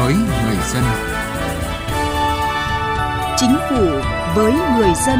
với 0.00 0.14
người 0.14 0.56
dân. 0.72 0.84
Chính 3.36 3.56
phủ 3.70 3.84
với 4.34 4.52
người 4.52 4.92
dân. 5.06 5.18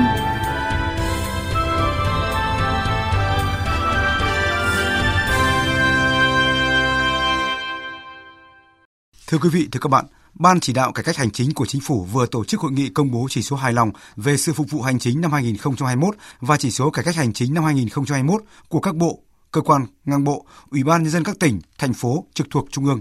Thưa 9.27 9.39
quý 9.39 9.49
vị, 9.53 9.69
thưa 9.73 9.81
các 9.81 9.89
bạn, 9.89 10.05
Ban 10.35 10.61
chỉ 10.61 10.73
đạo 10.73 10.93
cải 10.93 11.05
cách 11.05 11.17
hành 11.17 11.31
chính 11.31 11.55
của 11.55 11.67
chính 11.67 11.81
phủ 11.81 12.05
vừa 12.13 12.27
tổ 12.27 12.45
chức 12.45 12.61
hội 12.61 12.73
nghị 12.73 12.89
công 12.89 13.11
bố 13.11 13.27
chỉ 13.31 13.43
số 13.43 13.57
hài 13.57 13.73
lòng 13.73 13.91
về 14.17 14.37
sự 14.37 14.53
phục 14.53 14.71
vụ 14.71 14.83
hành 14.83 14.99
chính 14.99 15.21
năm 15.21 15.33
2021 15.33 16.15
và 16.41 16.57
chỉ 16.57 16.71
số 16.71 16.91
cải 16.91 17.05
cách 17.05 17.17
hành 17.17 17.33
chính 17.33 17.55
năm 17.55 17.65
2021 17.65 18.43
của 18.69 18.81
các 18.81 18.97
bộ, 18.97 19.23
cơ 19.51 19.61
quan, 19.61 19.87
ngang 20.05 20.25
bộ, 20.25 20.47
ủy 20.71 20.85
ban 20.85 21.03
nhân 21.03 21.13
dân 21.13 21.25
các 21.25 21.37
tỉnh, 21.41 21.61
thành 21.79 21.93
phố 21.93 22.25
trực 22.35 22.47
thuộc 22.51 22.67
trung 22.71 22.85
ương. 22.85 23.01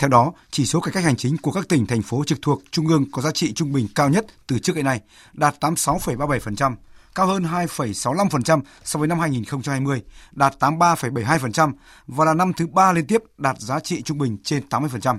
Theo 0.00 0.08
đó, 0.08 0.32
chỉ 0.50 0.66
số 0.66 0.80
cải 0.80 0.92
cách 0.92 1.04
hành 1.04 1.16
chính 1.16 1.36
của 1.36 1.52
các 1.52 1.68
tỉnh, 1.68 1.86
thành 1.86 2.02
phố 2.02 2.24
trực 2.26 2.42
thuộc 2.42 2.62
trung 2.70 2.88
ương 2.88 3.10
có 3.12 3.22
giá 3.22 3.30
trị 3.30 3.52
trung 3.52 3.72
bình 3.72 3.88
cao 3.94 4.08
nhất 4.08 4.26
từ 4.46 4.58
trước 4.58 4.76
đến 4.76 4.84
nay, 4.84 5.00
đạt 5.32 5.64
86,37%, 5.64 6.74
cao 7.14 7.26
hơn 7.26 7.42
2,65% 7.42 8.60
so 8.84 8.98
với 8.98 9.08
năm 9.08 9.20
2020, 9.20 10.02
đạt 10.32 10.62
83,72% 10.62 11.72
và 12.06 12.24
là 12.24 12.34
năm 12.34 12.52
thứ 12.52 12.66
ba 12.66 12.92
liên 12.92 13.06
tiếp 13.06 13.22
đạt 13.38 13.60
giá 13.60 13.80
trị 13.80 14.02
trung 14.02 14.18
bình 14.18 14.36
trên 14.44 14.62
80%. 14.70 15.18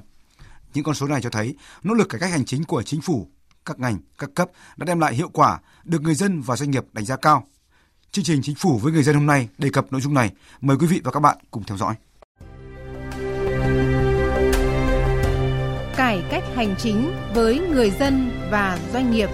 Những 0.74 0.84
con 0.84 0.96
số 0.96 1.08
này 1.08 1.22
cho 1.22 1.30
thấy 1.30 1.56
nỗ 1.84 1.94
lực 1.94 2.10
cải 2.10 2.20
cách 2.20 2.32
hành 2.32 2.46
chính 2.46 2.64
của 2.64 2.84
chính 2.84 3.02
phủ, 3.02 3.28
các 3.66 3.80
ngành, 3.80 3.98
các 4.18 4.30
cấp 4.36 4.50
đã 4.78 4.86
đem 4.86 5.00
lại 5.00 5.14
hiệu 5.14 5.30
quả, 5.34 5.60
được 5.84 6.02
người 6.02 6.16
dân 6.16 6.42
và 6.42 6.56
doanh 6.56 6.72
nghiệp 6.72 6.84
đánh 6.94 7.06
giá 7.06 7.16
cao. 7.16 7.48
Chương 8.12 8.26
trình 8.26 8.42
Chính 8.44 8.56
phủ 8.56 8.78
với 8.78 8.94
người 8.94 9.04
dân 9.04 9.16
hôm 9.16 9.26
nay 9.26 9.48
đề 9.58 9.70
cập 9.70 9.86
nội 9.92 10.02
dung 10.02 10.14
này. 10.14 10.32
Mời 10.62 10.78
quý 10.78 10.88
vị 10.88 11.02
và 11.04 11.12
các 11.12 11.20
bạn 11.20 11.38
cùng 11.52 11.64
theo 11.64 11.78
dõi. 11.78 11.96
Hành 16.62 16.76
chính 16.80 17.12
với 17.34 17.60
người 17.60 17.92
dân 18.00 18.30
và 18.52 18.80
doanh 18.94 19.12
nghiệp. 19.12 19.30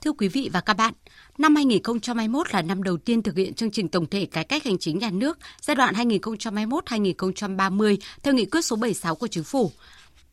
Thưa 0.00 0.12
quý 0.12 0.28
vị 0.28 0.50
và 0.52 0.60
các 0.60 0.74
bạn, 0.74 0.94
năm 1.38 1.54
2021 1.54 2.52
là 2.52 2.62
năm 2.62 2.82
đầu 2.82 2.96
tiên 2.96 3.22
thực 3.22 3.36
hiện 3.36 3.54
chương 3.54 3.70
trình 3.70 3.88
tổng 3.88 4.06
thể 4.06 4.26
cải 4.26 4.44
cách 4.44 4.64
hành 4.64 4.78
chính 4.78 4.98
nhà 4.98 5.10
nước 5.10 5.38
giai 5.60 5.74
đoạn 5.74 5.94
2021-2030 5.94 7.96
theo 8.22 8.34
nghị 8.34 8.44
quyết 8.44 8.64
số 8.64 8.76
76 8.76 9.14
của 9.14 9.26
Chính 9.26 9.44
phủ. 9.44 9.70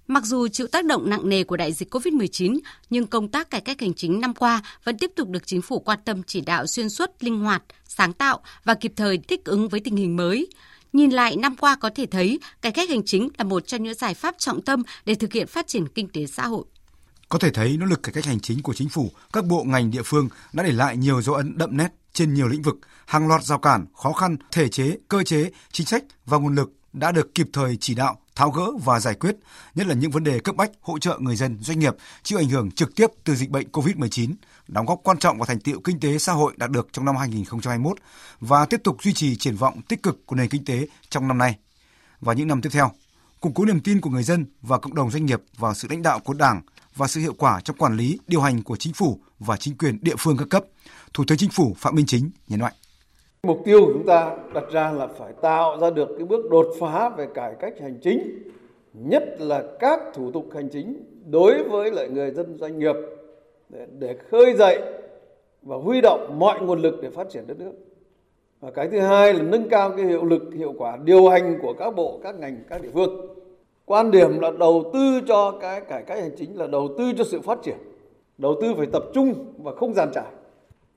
Mặc 0.08 0.24
dù 0.24 0.48
chịu 0.48 0.68
tác 0.68 0.86
động 0.86 1.10
nặng 1.10 1.30
nề 1.30 1.44
của 1.44 1.58
đại 1.58 1.74
dịch 1.74 1.94
COVID-19, 1.94 2.60
nhưng 2.90 3.08
công 3.08 3.28
tác 3.28 3.50
cải 3.50 3.62
cách 3.62 3.82
hành 3.82 3.94
chính 3.94 4.22
năm 4.22 4.34
qua 4.34 4.62
vẫn 4.84 4.98
tiếp 4.98 5.12
tục 5.16 5.30
được 5.30 5.48
chính 5.48 5.62
phủ 5.62 5.80
quan 5.80 6.00
tâm 6.06 6.24
chỉ 6.24 6.42
đạo 6.42 6.68
xuyên 6.68 6.90
suốt, 6.90 7.10
linh 7.20 7.40
hoạt, 7.40 7.64
sáng 7.86 8.14
tạo 8.14 8.40
và 8.64 8.74
kịp 8.74 8.94
thời 8.96 9.18
thích 9.18 9.46
ứng 9.46 9.70
với 9.70 9.80
tình 9.80 9.96
hình 9.96 10.16
mới. 10.16 10.48
Nhìn 10.96 11.12
lại 11.12 11.36
năm 11.36 11.56
qua 11.56 11.76
có 11.76 11.90
thể 11.96 12.06
thấy, 12.06 12.40
cải 12.62 12.72
cách 12.72 12.90
hành 12.90 13.04
chính 13.06 13.30
là 13.38 13.44
một 13.44 13.68
trong 13.68 13.84
những 13.84 13.94
giải 13.94 14.14
pháp 14.14 14.36
trọng 14.38 14.62
tâm 14.62 14.84
để 15.06 15.16
thực 15.16 15.34
hiện 15.34 15.48
phát 15.48 15.68
triển 15.68 15.88
kinh 15.88 16.08
tế 16.08 16.26
xã 16.26 16.48
hội. 16.48 16.64
Có 17.30 17.40
thể 17.40 17.52
thấy 17.52 17.78
nỗ 17.78 17.86
lực 17.86 18.04
cải 18.04 18.14
cách 18.14 18.26
hành 18.26 18.40
chính 18.40 18.62
của 18.62 18.74
chính 18.74 18.90
phủ, 18.90 19.12
các 19.34 19.46
bộ 19.46 19.64
ngành 19.64 19.92
địa 19.92 20.02
phương 20.06 20.30
đã 20.54 20.64
để 20.64 20.72
lại 20.72 20.98
nhiều 20.98 21.22
dấu 21.22 21.36
ấn 21.36 21.58
đậm 21.58 21.78
nét 21.78 21.88
trên 22.14 22.34
nhiều 22.34 22.48
lĩnh 22.48 22.62
vực, 22.62 22.78
hàng 23.06 23.28
loạt 23.28 23.44
rào 23.44 23.60
cản, 23.60 23.86
khó 23.96 24.12
khăn, 24.12 24.38
thể 24.52 24.70
chế, 24.70 24.98
cơ 25.08 25.24
chế, 25.24 25.52
chính 25.72 25.88
sách 25.88 26.04
và 26.26 26.38
nguồn 26.38 26.56
lực 26.56 26.72
đã 26.94 27.12
được 27.12 27.36
kịp 27.36 27.48
thời 27.54 27.78
chỉ 27.80 27.96
đạo, 27.96 28.20
tháo 28.36 28.52
gỡ 28.52 28.72
và 28.84 29.00
giải 29.00 29.16
quyết, 29.16 29.36
nhất 29.76 29.88
là 29.88 29.94
những 29.94 30.12
vấn 30.12 30.24
đề 30.24 30.40
cấp 30.40 30.56
bách 30.56 30.72
hỗ 30.82 31.00
trợ 31.00 31.18
người 31.20 31.36
dân, 31.36 31.58
doanh 31.62 31.80
nghiệp 31.80 31.96
chịu 32.24 32.38
ảnh 32.38 32.50
hưởng 32.50 32.72
trực 32.72 32.96
tiếp 32.96 33.08
từ 33.24 33.36
dịch 33.36 33.50
bệnh 33.50 33.68
COVID-19, 33.72 34.34
đóng 34.68 34.86
góp 34.86 35.00
quan 35.04 35.18
trọng 35.18 35.38
vào 35.38 35.46
thành 35.46 35.60
tiệu 35.60 35.80
kinh 35.84 36.00
tế 36.00 36.18
xã 36.18 36.34
hội 36.34 36.54
đạt 36.58 36.72
được 36.72 36.88
trong 36.92 37.06
năm 37.06 37.16
2021 37.16 37.98
và 38.40 38.66
tiếp 38.66 38.82
tục 38.84 39.04
duy 39.04 39.14
trì 39.14 39.36
triển 39.36 39.56
vọng 39.56 39.82
tích 39.88 40.04
cực 40.04 40.26
của 40.26 40.36
nền 40.36 40.50
kinh 40.50 40.66
tế 40.66 40.88
trong 41.10 41.28
năm 41.28 41.38
nay 41.38 41.58
và 42.22 42.34
những 42.34 42.48
năm 42.48 42.62
tiếp 42.62 42.70
theo. 42.74 42.92
Củng 43.42 43.54
cố 43.54 43.66
niềm 43.66 43.80
tin 43.80 44.02
của 44.02 44.10
người 44.10 44.24
dân 44.24 44.46
và 44.62 44.78
cộng 44.78 44.96
đồng 44.96 45.12
doanh 45.12 45.26
nghiệp 45.26 45.42
vào 45.58 45.74
sự 45.74 45.88
lãnh 45.92 46.02
đạo 46.02 46.20
của 46.20 46.34
Đảng 46.34 46.62
và 46.96 47.08
sự 47.08 47.22
hiệu 47.22 47.34
quả 47.38 47.62
trong 47.62 47.78
quản 47.78 47.98
lý, 47.98 48.20
điều 48.28 48.42
hành 48.42 48.64
của 48.64 48.76
chính 48.76 48.94
phủ 48.94 49.20
và 49.40 49.58
chính 49.58 49.78
quyền 49.78 49.98
địa 50.02 50.16
phương 50.20 50.38
các 50.38 50.48
cấp. 50.50 50.64
Thủ 51.14 51.24
tướng 51.28 51.38
Chính 51.38 51.50
phủ 51.50 51.76
Phạm 51.78 51.96
Minh 51.96 52.06
Chính 52.06 52.30
nhấn 52.48 52.60
mạnh. 52.60 52.74
Mục 53.44 53.62
tiêu 53.66 53.86
của 53.86 53.94
chúng 53.94 54.06
ta 54.06 54.38
đặt 54.54 54.64
ra 54.72 54.92
là 54.92 55.08
phải 55.20 55.34
tạo 55.42 55.78
ra 55.82 55.90
được 55.90 56.10
cái 56.18 56.28
bước 56.28 56.46
đột 56.52 56.68
phá 56.80 57.10
về 57.10 57.28
cải 57.36 57.54
cách 57.62 57.74
hành 57.82 58.00
chính, 58.04 58.44
nhất 58.94 59.24
là 59.40 59.64
các 59.80 60.00
thủ 60.16 60.32
tục 60.32 60.50
hành 60.56 60.70
chính 60.74 61.04
đối 61.26 61.64
với 61.64 61.92
lại 61.92 62.10
người 62.10 62.32
dân 62.32 62.58
doanh 62.60 62.80
nghiệp 62.80 62.96
để, 63.70 63.86
để 64.00 64.16
khơi 64.30 64.54
dậy 64.54 64.82
và 65.62 65.78
huy 65.78 66.02
động 66.02 66.36
mọi 66.40 66.62
nguồn 66.62 66.82
lực 66.82 66.96
để 67.02 67.10
phát 67.10 67.30
triển 67.30 67.48
đất 67.48 67.60
nước. 67.60 67.72
Và 68.60 68.72
cái 68.72 68.88
thứ 68.88 69.00
hai 69.00 69.34
là 69.34 69.44
nâng 69.44 69.70
cao 69.70 69.94
cái 69.98 70.06
hiệu 70.06 70.26
lực, 70.26 70.44
hiệu 70.54 70.74
quả 70.78 70.98
điều 71.04 71.30
hành 71.30 71.60
của 71.62 71.74
các 71.74 71.96
bộ, 71.96 72.20
các 72.24 72.40
ngành, 72.40 72.64
các 72.70 72.82
địa 72.82 72.90
phương. 72.94 73.28
Quan 73.86 74.12
điểm 74.12 74.40
là 74.40 74.52
đầu 74.60 74.92
tư 74.94 75.22
cho 75.28 75.52
cái 75.62 75.82
cải 75.82 76.04
cách 76.04 76.20
hành 76.20 76.36
chính 76.38 76.58
là 76.58 76.68
đầu 76.68 76.90
tư 76.98 77.12
cho 77.18 77.24
sự 77.24 77.42
phát 77.42 77.60
triển. 77.64 77.78
Đầu 78.38 78.56
tư 78.62 78.74
phải 78.78 78.88
tập 78.94 79.04
trung 79.14 79.54
và 79.58 79.76
không 79.76 79.94
giàn 79.94 80.10
trải. 80.14 80.32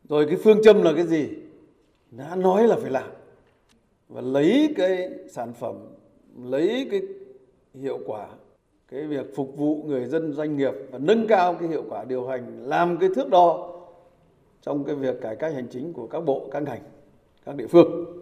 Rồi 0.08 0.26
cái 0.26 0.36
phương 0.36 0.62
châm 0.62 0.82
là 0.82 0.92
cái 0.96 1.06
gì? 1.06 1.28
đã 2.10 2.36
nói 2.36 2.68
là 2.68 2.76
phải 2.76 2.90
làm 2.90 3.10
và 4.08 4.20
lấy 4.20 4.74
cái 4.76 5.10
sản 5.30 5.52
phẩm 5.52 5.76
lấy 6.42 6.88
cái 6.90 7.02
hiệu 7.74 7.98
quả 8.06 8.28
cái 8.92 9.06
việc 9.06 9.36
phục 9.36 9.54
vụ 9.56 9.84
người 9.86 10.06
dân 10.06 10.32
doanh 10.32 10.56
nghiệp 10.56 10.72
và 10.90 10.98
nâng 10.98 11.26
cao 11.26 11.54
cái 11.54 11.68
hiệu 11.68 11.84
quả 11.88 12.04
điều 12.04 12.26
hành 12.26 12.68
làm 12.68 12.98
cái 12.98 13.08
thước 13.14 13.30
đo 13.30 13.68
trong 14.62 14.84
cái 14.84 14.94
việc 14.94 15.20
cải 15.22 15.36
cách 15.36 15.54
hành 15.54 15.66
chính 15.70 15.92
của 15.92 16.06
các 16.06 16.20
bộ 16.20 16.48
các 16.52 16.62
ngành 16.62 16.82
các 17.46 17.56
địa 17.56 17.66
phương 17.66 18.18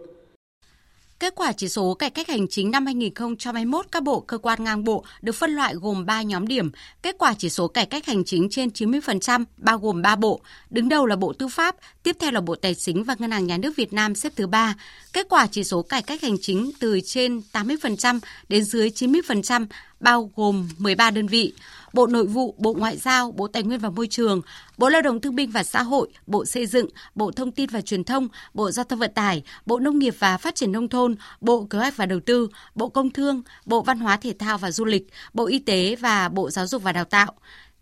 Kết 1.19 1.35
quả 1.35 1.51
chỉ 1.51 1.69
số 1.69 1.93
cải 1.93 2.09
cách 2.09 2.27
hành 2.27 2.47
chính 2.47 2.71
năm 2.71 2.85
2021 2.85 3.85
các 3.91 4.03
bộ 4.03 4.19
cơ 4.19 4.37
quan 4.37 4.63
ngang 4.63 4.83
bộ 4.83 5.03
được 5.21 5.35
phân 5.35 5.51
loại 5.51 5.75
gồm 5.75 6.05
3 6.05 6.21
nhóm 6.21 6.47
điểm. 6.47 6.71
Kết 7.01 7.15
quả 7.17 7.33
chỉ 7.37 7.49
số 7.49 7.67
cải 7.67 7.85
cách 7.85 8.05
hành 8.05 8.23
chính 8.25 8.49
trên 8.49 8.69
90% 8.69 9.45
bao 9.57 9.77
gồm 9.77 10.01
3 10.01 10.15
bộ. 10.15 10.41
Đứng 10.69 10.89
đầu 10.89 11.05
là 11.05 11.15
Bộ 11.15 11.33
Tư 11.33 11.47
pháp, 11.47 11.75
tiếp 12.03 12.15
theo 12.19 12.31
là 12.31 12.41
Bộ 12.41 12.55
Tài 12.55 12.75
chính 12.75 13.03
và 13.03 13.15
Ngân 13.19 13.31
hàng 13.31 13.47
Nhà 13.47 13.57
nước 13.57 13.75
Việt 13.75 13.93
Nam 13.93 14.15
xếp 14.15 14.33
thứ 14.35 14.47
3. 14.47 14.75
Kết 15.13 15.29
quả 15.29 15.47
chỉ 15.51 15.63
số 15.63 15.81
cải 15.81 16.01
cách 16.01 16.21
hành 16.21 16.37
chính 16.41 16.71
từ 16.79 16.99
trên 17.05 17.41
80% 17.53 18.19
đến 18.49 18.63
dưới 18.63 18.89
90% 18.89 19.65
bao 19.99 20.31
gồm 20.35 20.69
13 20.77 21.11
đơn 21.11 21.27
vị. 21.27 21.53
Bộ 21.93 22.07
Nội 22.07 22.25
vụ, 22.25 22.55
Bộ 22.57 22.73
Ngoại 22.73 22.97
giao, 22.97 23.31
Bộ 23.31 23.47
Tài 23.47 23.63
nguyên 23.63 23.79
và 23.79 23.89
Môi 23.89 24.07
trường, 24.07 24.41
Bộ 24.77 24.89
Lao 24.89 25.01
động 25.01 25.21
Thương 25.21 25.35
binh 25.35 25.51
và 25.51 25.63
Xã 25.63 25.83
hội, 25.83 26.09
Bộ 26.27 26.45
Xây 26.45 26.65
dựng, 26.65 26.89
Bộ 27.15 27.31
Thông 27.31 27.51
tin 27.51 27.69
và 27.69 27.81
Truyền 27.81 28.03
thông, 28.03 28.27
Bộ 28.53 28.71
Giao 28.71 28.85
thông 28.85 28.99
Vận 28.99 29.13
tải, 29.13 29.43
Bộ 29.65 29.79
Nông 29.79 29.99
nghiệp 29.99 30.15
và 30.19 30.37
Phát 30.37 30.55
triển 30.55 30.71
Nông 30.71 30.89
thôn, 30.89 31.15
Bộ 31.41 31.67
Kế 31.69 31.77
hoạch 31.77 31.97
và 31.97 32.05
Đầu 32.05 32.19
tư, 32.19 32.49
Bộ 32.75 32.89
Công 32.89 33.09
Thương, 33.09 33.41
Bộ 33.65 33.81
Văn 33.81 33.99
hóa 33.99 34.17
Thể 34.17 34.33
thao 34.39 34.57
và 34.57 34.71
Du 34.71 34.85
lịch, 34.85 35.07
Bộ 35.33 35.45
Y 35.45 35.59
tế 35.59 35.95
và 35.95 36.29
Bộ 36.29 36.49
Giáo 36.49 36.67
dục 36.67 36.83
và 36.83 36.91
Đào 36.91 37.05
tạo. 37.05 37.33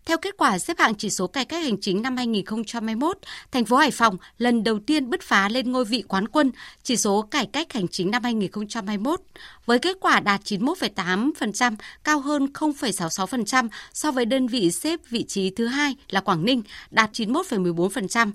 Theo 0.06 0.18
kết 0.18 0.36
quả 0.36 0.58
xếp 0.58 0.78
hạng 0.78 0.94
chỉ 0.94 1.10
số 1.10 1.26
cải 1.26 1.44
cách 1.44 1.64
hành 1.64 1.80
chính 1.80 2.02
năm 2.02 2.16
2021, 2.16 3.18
thành 3.52 3.64
phố 3.64 3.76
Hải 3.76 3.90
Phòng 3.90 4.16
lần 4.38 4.64
đầu 4.64 4.78
tiên 4.78 5.10
bứt 5.10 5.22
phá 5.22 5.48
lên 5.48 5.72
ngôi 5.72 5.84
vị 5.84 6.02
quán 6.08 6.28
quân 6.28 6.50
chỉ 6.82 6.96
số 6.96 7.22
cải 7.22 7.46
cách 7.46 7.72
hành 7.72 7.88
chính 7.88 8.10
năm 8.10 8.24
2021 8.24 9.20
với 9.66 9.78
kết 9.78 9.96
quả 10.00 10.20
đạt 10.20 10.40
91,8%, 10.44 11.76
cao 12.04 12.20
hơn 12.20 12.46
0,66% 12.54 13.68
so 13.92 14.10
với 14.10 14.24
đơn 14.24 14.46
vị 14.46 14.70
xếp 14.70 15.00
vị 15.10 15.24
trí 15.28 15.50
thứ 15.50 15.66
hai 15.66 15.96
là 16.08 16.20
Quảng 16.20 16.44
Ninh 16.44 16.62
đạt 16.90 17.10
91,14%. 17.12 18.32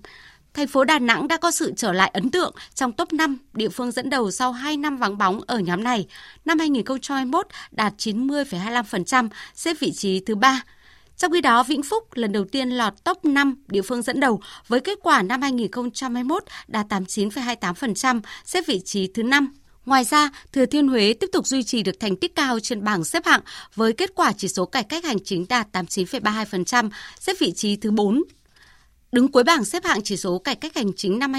Thành 0.53 0.68
phố 0.68 0.84
Đà 0.84 1.00
Nẵng 1.00 1.28
đã 1.28 1.38
có 1.38 1.52
sự 1.52 1.74
trở 1.78 1.94
lại 1.94 2.12
ấn 2.14 2.32
tượng 2.32 2.56
trong 2.76 2.92
top 2.92 3.14
5 3.14 3.38
địa 3.53 3.70
phương 3.70 3.92
dẫn 3.92 4.09
đầu 4.09 4.32
sau 4.32 4.52
2 4.52 4.78
năm 4.78 4.98
vắng 4.98 5.18
bóng 5.18 5.42
ở 5.48 5.59
nhóm 5.59 5.84
này. 5.84 6.08
Năm 6.46 6.59
2021 6.59 7.48
đạt 7.72 7.94
90,25%, 7.98 9.30
xếp 9.56 9.78
vị 9.80 9.92
trí 9.92 10.20
thứ 10.26 10.36
3. 10.36 10.62
Trong 11.22 11.32
khi 11.32 11.42
đó, 11.42 11.64
Vĩnh 11.64 11.84
Phúc 11.84 12.04
lần 12.14 12.32
đầu 12.32 12.46
tiên 12.46 12.70
lọt 12.70 12.94
top 13.04 13.26
5 13.26 13.56
địa 13.68 13.82
phương 13.82 14.02
dẫn 14.02 14.20
đầu 14.20 14.41
với 14.68 14.79
kết 14.79 15.00
quả 15.02 15.22
năm 15.22 15.41
2021 15.41 16.44
đạt 16.68 16.88
89,28%, 16.90 18.22
xếp 18.46 18.64
vị 18.68 18.82
trí 18.85 19.08
thứ 19.08 19.23
5. 19.23 19.53
Ngoài 19.85 20.03
ra, 20.03 20.29
Thừa 20.53 20.66
Thiên 20.66 20.88
Huế 20.88 21.14
tiếp 21.14 21.29
tục 21.34 21.47
duy 21.47 21.64
trì 21.64 21.84
được 21.84 22.00
thành 22.00 22.16
tích 22.16 22.35
cao 22.35 22.59
trên 22.59 22.84
bảng 22.84 23.03
xếp 23.03 23.26
hạng 23.26 23.41
với 23.76 23.94
kết 23.94 24.16
quả 24.16 24.34
chỉ 24.38 24.47
số 24.47 24.66
cải 24.66 24.84
cách 24.84 25.06
hành 25.06 25.23
chính 25.23 25.46
đạt 25.50 25.68
89,32%, 25.72 26.90
xếp 27.20 27.34
vị 27.40 27.52
trí 27.52 27.76
thứ 27.76 27.91
4 27.91 28.22
Đứng 29.12 29.32
cuối 29.32 29.44
bảng 29.44 29.66
xếp 29.66 29.85
hạng 29.85 30.02
chỉ 30.03 30.18
số 30.18 30.40
cải 30.40 30.56
cách 30.56 30.76
hành 30.76 30.94
chính 30.96 31.20
năm 31.20 31.34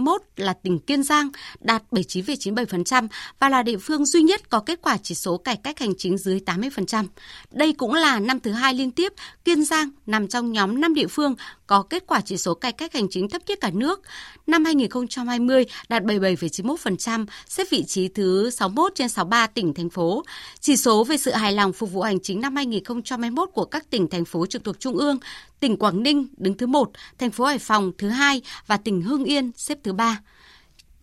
1 0.00 0.22
là 0.36 0.52
tỉnh 0.52 0.78
Kiên 0.78 1.02
Giang 1.02 1.28
đạt 1.60 1.82
79,97% 1.90 3.08
và 3.38 3.48
là 3.48 3.62
địa 3.62 3.76
phương 3.76 4.04
duy 4.04 4.22
nhất 4.22 4.50
có 4.50 4.60
kết 4.60 4.78
quả 4.82 4.98
chỉ 5.02 5.14
số 5.14 5.36
cải 5.36 5.56
cách 5.56 5.78
hành 5.78 5.92
chính 5.98 6.18
dưới 6.18 6.40
80%. 6.46 7.06
Đây 7.50 7.72
cũng 7.72 7.94
là 7.94 8.20
năm 8.20 8.40
thứ 8.40 8.52
hai 8.52 8.74
liên 8.74 8.90
tiếp 8.90 9.12
Kiên 9.44 9.64
Giang 9.64 9.90
nằm 10.06 10.28
trong 10.28 10.52
nhóm 10.52 10.80
5 10.80 10.94
địa 10.94 11.06
phương 11.06 11.34
có 11.66 11.82
kết 11.82 12.04
quả 12.06 12.20
chỉ 12.20 12.36
số 12.36 12.54
cải 12.54 12.72
cách 12.72 12.94
hành 12.94 13.08
chính 13.10 13.28
thấp 13.28 13.42
nhất 13.46 13.58
cả 13.60 13.70
nước. 13.74 14.02
Năm 14.46 14.64
2020 14.64 15.64
đạt 15.88 16.02
77,91%, 16.02 17.26
xếp 17.48 17.66
vị 17.70 17.84
trí 17.84 18.08
thứ 18.08 18.50
61 18.50 18.92
trên 18.94 19.08
63 19.08 19.46
tỉnh 19.46 19.74
thành 19.74 19.90
phố. 19.90 20.24
Chỉ 20.60 20.76
số 20.76 21.04
về 21.04 21.16
sự 21.16 21.30
hài 21.30 21.52
lòng 21.52 21.72
phục 21.72 21.92
vụ 21.92 22.02
hành 22.02 22.20
chính 22.20 22.40
năm 22.40 22.56
2021 22.56 23.50
của 23.52 23.64
các 23.64 23.90
tỉnh 23.90 24.08
thành 24.08 24.24
phố 24.24 24.46
trực 24.46 24.64
thuộc 24.64 24.80
trung 24.80 24.96
ương 24.96 25.18
tỉnh 25.60 25.76
Quảng 25.76 26.02
Ninh 26.02 26.26
đứng 26.36 26.56
thứ 26.56 26.66
1, 26.66 26.90
thành 27.18 27.30
phố 27.30 27.44
Hải 27.44 27.58
Phòng 27.58 27.92
thứ 27.98 28.08
hai 28.08 28.42
và 28.66 28.76
tỉnh 28.76 29.02
Hưng 29.02 29.24
Yên 29.24 29.50
xếp 29.56 29.78
thứ 29.82 29.89
ba. 29.92 30.20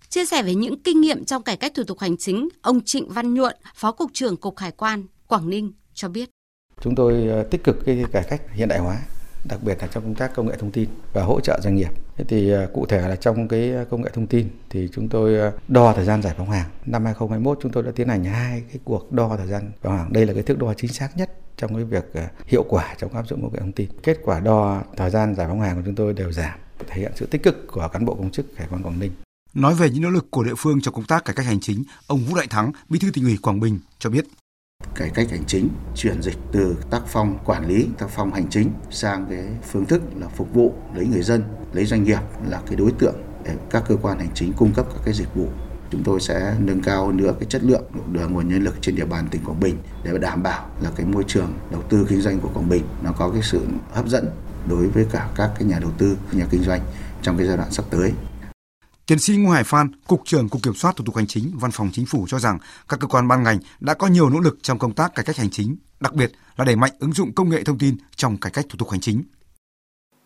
Chia 0.09 0.25
sẻ 0.25 0.43
về 0.43 0.55
những 0.55 0.81
kinh 0.83 1.01
nghiệm 1.01 1.25
trong 1.25 1.43
cải 1.43 1.57
cách 1.57 1.71
thủ 1.75 1.83
tục 1.83 1.99
hành 1.99 2.17
chính, 2.17 2.49
ông 2.61 2.81
Trịnh 2.85 3.09
Văn 3.09 3.33
Nhuận, 3.33 3.55
Phó 3.75 3.91
Cục 3.91 4.09
trưởng 4.13 4.37
Cục 4.37 4.57
Hải 4.57 4.71
quan 4.71 5.03
Quảng 5.27 5.49
Ninh 5.49 5.71
cho 5.93 6.09
biết. 6.09 6.29
Chúng 6.81 6.95
tôi 6.95 7.27
ờ, 7.27 7.43
tích 7.43 7.63
cực 7.63 7.85
cái 7.85 8.05
cải 8.11 8.23
cách 8.23 8.41
hiện 8.53 8.67
đại 8.67 8.79
hóa, 8.79 8.97
đặc 9.45 9.59
biệt 9.63 9.77
là 9.81 9.87
trong 9.87 10.03
công 10.03 10.15
tác 10.15 10.35
công 10.35 10.47
nghệ 10.47 10.55
thông 10.59 10.71
tin 10.71 10.89
và 11.13 11.23
hỗ 11.23 11.39
trợ 11.39 11.59
doanh 11.63 11.75
nghiệp. 11.75 11.89
Thế 12.15 12.23
thì 12.27 12.51
ờ, 12.51 12.67
cụ 12.73 12.85
thể 12.85 13.07
là 13.07 13.15
trong 13.15 13.47
cái 13.47 13.71
ờ, 13.71 13.85
công 13.85 14.01
nghệ 14.01 14.09
thông 14.13 14.27
tin 14.27 14.49
thì 14.69 14.89
chúng 14.93 15.09
tôi 15.09 15.51
đo 15.67 15.93
thời 15.93 16.05
gian 16.05 16.21
giải 16.21 16.33
phóng 16.37 16.49
hàng. 16.49 16.69
Năm 16.85 17.05
2021 17.05 17.59
chúng 17.61 17.71
tôi 17.71 17.83
đã 17.83 17.91
tiến 17.95 18.07
hành 18.07 18.23
hai 18.23 18.63
cái 18.67 18.79
cuộc 18.83 19.11
đo 19.11 19.37
thời 19.37 19.47
gian 19.47 19.61
giải 19.61 19.79
phóng 19.81 19.97
hàng. 19.97 20.13
Đây 20.13 20.25
là 20.25 20.33
cái 20.33 20.43
thước 20.43 20.57
đo 20.59 20.73
chính 20.73 20.93
xác 20.93 21.17
nhất 21.17 21.31
trong 21.57 21.75
cái 21.75 21.83
việc 21.83 22.05
hiệu 22.45 22.65
quả 22.69 22.95
trong 22.97 23.13
áp 23.13 23.27
dụng 23.27 23.41
công 23.41 23.53
nghệ 23.53 23.59
thông 23.59 23.71
tin. 23.71 23.89
Kết 24.03 24.17
quả 24.23 24.39
đo 24.39 24.81
thời 24.97 25.09
gian 25.09 25.35
giải 25.35 25.47
phóng 25.47 25.61
hàng 25.61 25.75
của 25.75 25.81
chúng 25.85 25.95
tôi 25.95 26.13
đều 26.13 26.31
giảm, 26.31 26.59
thể 26.87 27.01
hiện 27.01 27.11
sự 27.15 27.25
tích 27.25 27.43
cực 27.43 27.67
của 27.67 27.89
cán 27.93 28.05
bộ 28.05 28.15
công 28.15 28.31
chức 28.31 28.45
Hải 28.57 28.67
quan 28.71 28.83
Quảng 28.83 28.99
Ninh. 28.99 29.11
Nói 29.53 29.75
về 29.75 29.89
những 29.89 30.03
nỗ 30.03 30.09
lực 30.09 30.31
của 30.31 30.43
địa 30.43 30.55
phương 30.57 30.81
trong 30.81 30.93
công 30.93 31.05
tác 31.05 31.25
cải 31.25 31.35
cách 31.35 31.45
hành 31.45 31.59
chính, 31.59 31.83
ông 32.07 32.19
Vũ 32.19 32.35
Đại 32.35 32.47
Thắng, 32.47 32.71
Bí 32.89 32.99
thư 32.99 33.11
tỉnh 33.11 33.23
ủy 33.23 33.37
Quảng 33.37 33.59
Bình 33.59 33.79
cho 33.99 34.09
biết 34.09 34.25
cải 34.95 35.09
cách 35.09 35.27
hành 35.31 35.43
chính 35.47 35.69
chuyển 35.95 36.21
dịch 36.21 36.37
từ 36.51 36.75
tác 36.89 37.01
phong 37.07 37.37
quản 37.45 37.67
lý 37.67 37.87
tác 37.97 38.07
phong 38.09 38.33
hành 38.33 38.49
chính 38.49 38.71
sang 38.89 39.25
cái 39.29 39.45
phương 39.71 39.85
thức 39.85 40.01
là 40.15 40.27
phục 40.27 40.53
vụ 40.53 40.73
lấy 40.95 41.07
người 41.07 41.21
dân 41.21 41.43
lấy 41.73 41.85
doanh 41.85 42.03
nghiệp 42.03 42.19
là 42.49 42.61
cái 42.67 42.75
đối 42.75 42.91
tượng 42.91 43.15
để 43.43 43.55
các 43.69 43.83
cơ 43.87 43.95
quan 44.01 44.19
hành 44.19 44.31
chính 44.33 44.53
cung 44.53 44.73
cấp 44.73 44.85
các 44.93 45.01
cái 45.05 45.13
dịch 45.13 45.35
vụ 45.35 45.47
chúng 45.91 46.03
tôi 46.03 46.21
sẽ 46.21 46.55
nâng 46.59 46.81
cao 46.81 47.05
hơn 47.05 47.17
nữa 47.17 47.33
cái 47.39 47.45
chất 47.49 47.63
lượng 47.63 47.83
đưa 48.11 48.27
nguồn 48.27 48.49
nhân 48.49 48.63
lực 48.63 48.75
trên 48.81 48.95
địa 48.95 49.05
bàn 49.05 49.27
tỉnh 49.31 49.41
Quảng 49.45 49.59
Bình 49.59 49.77
để 50.03 50.17
đảm 50.17 50.43
bảo 50.43 50.69
là 50.81 50.91
cái 50.95 51.05
môi 51.05 51.23
trường 51.27 51.53
đầu 51.71 51.81
tư 51.89 52.05
kinh 52.09 52.21
doanh 52.21 52.39
của 52.39 52.49
Quảng 52.53 52.69
Bình 52.69 52.83
nó 53.03 53.11
có 53.11 53.29
cái 53.29 53.41
sự 53.41 53.61
hấp 53.93 54.07
dẫn 54.07 54.25
đối 54.69 54.87
với 54.87 55.05
cả 55.11 55.29
các 55.35 55.51
cái 55.55 55.67
nhà 55.67 55.79
đầu 55.79 55.91
tư 55.97 56.17
nhà 56.31 56.47
kinh 56.51 56.63
doanh 56.63 56.81
trong 57.21 57.37
cái 57.37 57.47
giai 57.47 57.57
đoạn 57.57 57.71
sắp 57.71 57.85
tới. 57.89 58.13
Tiến 59.05 59.19
sĩ 59.19 59.37
Ngô 59.37 59.51
Hải 59.51 59.63
Phan, 59.63 59.91
Cục 60.07 60.21
trưởng 60.25 60.49
Cục 60.49 60.63
Kiểm 60.63 60.73
soát 60.73 60.95
Thủ 60.95 61.05
tục 61.05 61.15
Hành 61.15 61.27
chính, 61.27 61.51
Văn 61.55 61.71
phòng 61.71 61.89
Chính 61.93 62.05
phủ 62.05 62.25
cho 62.29 62.39
rằng 62.39 62.59
các 62.89 62.99
cơ 62.99 63.07
quan 63.07 63.27
ban 63.27 63.43
ngành 63.43 63.59
đã 63.79 63.93
có 63.93 64.07
nhiều 64.07 64.29
nỗ 64.29 64.39
lực 64.39 64.57
trong 64.61 64.79
công 64.79 64.93
tác 64.93 65.15
cải 65.15 65.25
cách 65.25 65.37
hành 65.37 65.49
chính, 65.49 65.77
đặc 65.99 66.13
biệt 66.13 66.31
là 66.57 66.65
đẩy 66.65 66.75
mạnh 66.75 66.91
ứng 66.99 67.13
dụng 67.13 67.33
công 67.33 67.49
nghệ 67.49 67.63
thông 67.63 67.77
tin 67.77 67.97
trong 68.15 68.37
cải 68.37 68.51
cách 68.51 68.65
thủ 68.69 68.75
tục 68.79 68.89
hành 68.89 68.99
chính. 68.99 69.23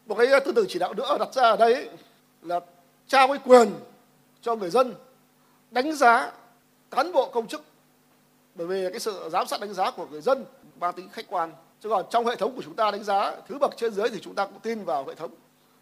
Một 0.08 0.16
cái 0.18 0.28
tư 0.46 0.52
tưởng 0.56 0.66
chỉ 0.70 0.80
đạo 0.80 0.94
nữa 0.94 1.18
đặt 1.20 1.34
ra 1.34 1.42
ở 1.42 1.58
đây 1.58 1.90
là 2.42 2.60
trao 3.08 3.28
cái 3.28 3.38
quyền 3.46 3.70
cho 4.42 4.56
người 4.56 4.70
dân 4.70 4.94
đánh 5.72 5.96
giá 5.96 6.32
cán 6.92 7.12
bộ 7.14 7.32
công 7.34 7.48
chức. 7.48 7.66
Bởi 8.56 8.68
vì 8.68 8.90
cái 8.92 9.00
sự 9.00 9.30
giám 9.32 9.48
sát 9.48 9.62
đánh 9.62 9.74
giá 9.74 9.92
của 9.92 10.08
người 10.12 10.22
dân 10.22 10.46
mang 10.80 10.94
tính 10.96 11.10
khách 11.10 11.26
quan 11.30 11.52
chứ 11.84 11.90
còn 11.90 12.06
trong 12.10 12.26
hệ 12.26 12.36
thống 12.36 12.56
của 12.56 12.62
chúng 12.62 12.76
ta 12.76 12.92
đánh 12.92 13.04
giá 13.04 13.36
thứ 13.48 13.58
bậc 13.58 13.72
trên 13.78 13.94
dưới 13.94 14.10
thì 14.10 14.20
chúng 14.22 14.36
ta 14.36 14.46
cũng 14.46 14.60
tin 14.60 14.84
vào 14.84 15.06
hệ 15.08 15.16
thống 15.16 15.32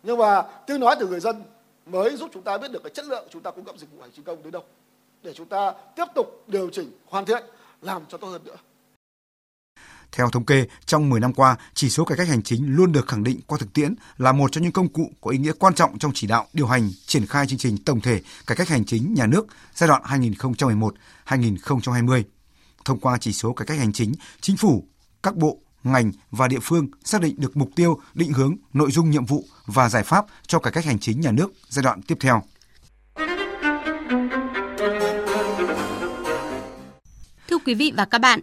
nhưng 0.03 0.17
mà 0.17 0.41
tiếng 0.67 0.79
nói 0.79 0.95
từ 0.99 1.07
người 1.07 1.19
dân 1.19 1.43
mới 1.85 2.15
giúp 2.15 2.29
chúng 2.33 2.43
ta 2.43 2.57
biết 2.57 2.71
được 2.71 2.83
cái 2.83 2.91
chất 2.95 3.05
lượng 3.05 3.27
chúng 3.31 3.41
ta 3.41 3.51
cung 3.51 3.65
cấp 3.65 3.75
dịch 3.77 3.91
vụ 3.91 4.01
hành 4.01 4.11
chính 4.15 4.25
công 4.25 4.43
đến 4.43 4.51
đâu 4.51 4.63
để 5.23 5.33
chúng 5.33 5.47
ta 5.47 5.73
tiếp 5.95 6.05
tục 6.15 6.43
điều 6.47 6.69
chỉnh 6.69 6.91
hoàn 7.05 7.25
thiện 7.25 7.43
làm 7.81 8.01
cho 8.09 8.17
tốt 8.17 8.27
hơn 8.27 8.43
nữa. 8.43 8.55
Theo 10.11 10.29
thống 10.29 10.45
kê, 10.45 10.67
trong 10.85 11.09
10 11.09 11.19
năm 11.19 11.33
qua, 11.33 11.57
chỉ 11.73 11.89
số 11.89 12.05
cải 12.05 12.17
cách 12.17 12.27
hành 12.27 12.43
chính 12.43 12.75
luôn 12.75 12.91
được 12.91 13.07
khẳng 13.07 13.23
định 13.23 13.39
qua 13.47 13.57
thực 13.61 13.73
tiễn 13.73 13.95
là 14.17 14.31
một 14.31 14.51
trong 14.51 14.63
những 14.63 14.71
công 14.71 14.87
cụ 14.87 15.11
có 15.21 15.31
ý 15.31 15.37
nghĩa 15.37 15.51
quan 15.59 15.73
trọng 15.73 15.99
trong 15.99 16.11
chỉ 16.15 16.27
đạo, 16.27 16.47
điều 16.53 16.67
hành, 16.67 16.89
triển 17.05 17.25
khai 17.25 17.47
chương 17.47 17.59
trình 17.59 17.77
tổng 17.85 18.01
thể 18.01 18.21
cải 18.47 18.55
cách 18.55 18.67
hành 18.67 18.85
chính 18.85 19.13
nhà 19.13 19.25
nước 19.25 19.47
giai 19.73 19.87
đoạn 19.87 20.01
2011-2020. 21.25 22.23
Thông 22.85 22.99
qua 22.99 23.17
chỉ 23.17 23.33
số 23.33 23.53
cải 23.53 23.65
cách 23.65 23.77
hành 23.77 23.93
chính, 23.93 24.13
chính 24.41 24.57
phủ, 24.57 24.83
các 25.23 25.35
bộ, 25.35 25.57
ngành 25.83 26.11
và 26.31 26.47
địa 26.47 26.59
phương 26.61 26.87
xác 27.03 27.21
định 27.21 27.35
được 27.37 27.57
mục 27.57 27.69
tiêu, 27.75 27.99
định 28.13 28.33
hướng, 28.33 28.55
nội 28.73 28.91
dung 28.91 29.09
nhiệm 29.09 29.25
vụ 29.25 29.45
và 29.65 29.89
giải 29.89 30.03
pháp 30.03 30.25
cho 30.47 30.59
cải 30.59 30.73
cách 30.73 30.85
hành 30.85 30.99
chính 30.99 31.21
nhà 31.21 31.31
nước 31.31 31.51
giai 31.69 31.83
đoạn 31.83 32.01
tiếp 32.01 32.17
theo. 32.19 32.41
Thưa 37.47 37.57
quý 37.65 37.73
vị 37.73 37.93
và 37.97 38.05
các 38.05 38.21
bạn, 38.21 38.39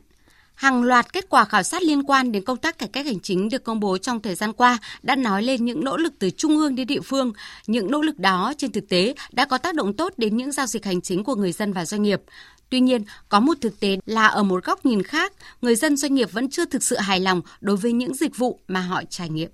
Hàng 0.57 0.83
loạt 0.83 1.13
kết 1.13 1.27
quả 1.29 1.45
khảo 1.45 1.63
sát 1.63 1.83
liên 1.83 2.03
quan 2.03 2.33
đến 2.33 2.45
công 2.45 2.57
tác 2.57 2.79
cải 2.79 2.89
cách 2.89 3.07
hành 3.07 3.21
chính 3.21 3.49
được 3.49 3.65
công 3.65 3.81
bố 3.81 3.99
trong 3.99 4.23
thời 4.23 4.35
gian 4.35 4.53
qua 4.53 4.79
đã 5.03 5.17
nói 5.17 5.43
lên 5.43 5.65
những 5.65 5.85
nỗ 5.85 5.97
lực 5.97 6.13
từ 6.19 6.31
trung 6.31 6.57
ương 6.57 6.75
đến 6.75 6.87
địa 6.87 7.01
phương. 7.01 7.33
Những 7.67 7.91
nỗ 7.91 8.03
lực 8.03 8.19
đó 8.19 8.53
trên 8.59 8.73
thực 8.73 8.89
tế 8.89 9.15
đã 9.33 9.45
có 9.45 9.59
tác 9.59 9.75
động 9.75 9.97
tốt 9.97 10.13
đến 10.17 10.37
những 10.37 10.53
giao 10.53 10.67
dịch 10.67 10.85
hành 10.85 11.01
chính 11.01 11.25
của 11.25 11.35
người 11.35 11.53
dân 11.53 11.73
và 11.73 11.85
doanh 11.85 12.03
nghiệp. 12.03 12.23
Tuy 12.71 12.81
nhiên, 12.81 13.05
có 13.29 13.41
một 13.41 13.55
thực 13.61 13.81
tế 13.81 13.97
là 14.07 14.27
ở 14.27 14.43
một 14.43 14.65
góc 14.65 14.87
nhìn 14.87 15.03
khác, 15.03 15.33
người 15.63 15.77
dân 15.77 15.97
doanh 15.97 16.15
nghiệp 16.15 16.33
vẫn 16.33 16.51
chưa 16.51 16.65
thực 16.65 16.83
sự 16.83 16.97
hài 16.97 17.21
lòng 17.21 17.41
đối 17.61 17.77
với 17.77 17.93
những 17.93 18.15
dịch 18.15 18.37
vụ 18.37 18.61
mà 18.69 18.81
họ 18.81 19.03
trải 19.11 19.29
nghiệm. 19.29 19.51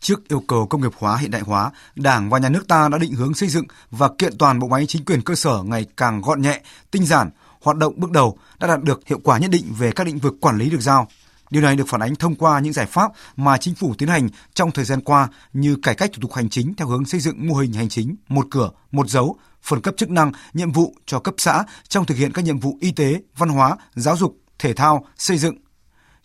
Trước 0.00 0.28
yêu 0.28 0.40
cầu 0.48 0.66
công 0.66 0.80
nghiệp 0.82 0.92
hóa 0.98 1.16
hiện 1.16 1.30
đại 1.30 1.42
hóa, 1.42 1.70
Đảng 1.96 2.30
và 2.30 2.38
nhà 2.38 2.48
nước 2.48 2.68
ta 2.68 2.88
đã 2.88 2.98
định 2.98 3.12
hướng 3.12 3.34
xây 3.34 3.48
dựng 3.48 3.64
và 3.90 4.08
kiện 4.18 4.38
toàn 4.38 4.58
bộ 4.58 4.68
máy 4.68 4.86
chính 4.86 5.04
quyền 5.04 5.22
cơ 5.22 5.34
sở 5.34 5.62
ngày 5.64 5.86
càng 5.96 6.20
gọn 6.20 6.42
nhẹ, 6.42 6.62
tinh 6.90 7.06
giản, 7.06 7.30
hoạt 7.62 7.76
động 7.76 7.94
bước 7.96 8.10
đầu 8.10 8.38
đã 8.60 8.68
đạt 8.68 8.82
được 8.82 9.00
hiệu 9.06 9.20
quả 9.24 9.38
nhất 9.38 9.50
định 9.50 9.64
về 9.78 9.92
các 9.92 10.06
lĩnh 10.06 10.18
vực 10.18 10.34
quản 10.40 10.58
lý 10.58 10.70
được 10.70 10.80
giao. 10.80 11.08
Điều 11.50 11.62
này 11.62 11.76
được 11.76 11.88
phản 11.88 12.02
ánh 12.02 12.14
thông 12.14 12.34
qua 12.34 12.60
những 12.60 12.72
giải 12.72 12.86
pháp 12.86 13.12
mà 13.36 13.56
chính 13.56 13.74
phủ 13.74 13.94
tiến 13.98 14.08
hành 14.08 14.28
trong 14.54 14.70
thời 14.70 14.84
gian 14.84 15.00
qua 15.00 15.28
như 15.52 15.76
cải 15.82 15.94
cách 15.94 16.10
thủ 16.12 16.20
tục 16.20 16.34
hành 16.34 16.48
chính 16.48 16.74
theo 16.74 16.88
hướng 16.88 17.04
xây 17.04 17.20
dựng 17.20 17.48
mô 17.48 17.54
hình 17.54 17.72
hành 17.72 17.88
chính 17.88 18.16
một 18.28 18.46
cửa, 18.50 18.70
một 18.90 19.08
dấu, 19.08 19.36
phân 19.62 19.80
cấp 19.80 19.94
chức 19.96 20.10
năng, 20.10 20.32
nhiệm 20.54 20.72
vụ 20.72 20.94
cho 21.06 21.18
cấp 21.18 21.34
xã 21.38 21.64
trong 21.88 22.04
thực 22.04 22.16
hiện 22.16 22.32
các 22.32 22.44
nhiệm 22.44 22.58
vụ 22.58 22.78
y 22.80 22.92
tế, 22.92 23.20
văn 23.36 23.48
hóa, 23.48 23.76
giáo 23.94 24.16
dục, 24.16 24.36
thể 24.58 24.74
thao, 24.74 25.06
xây 25.16 25.38
dựng. 25.38 25.56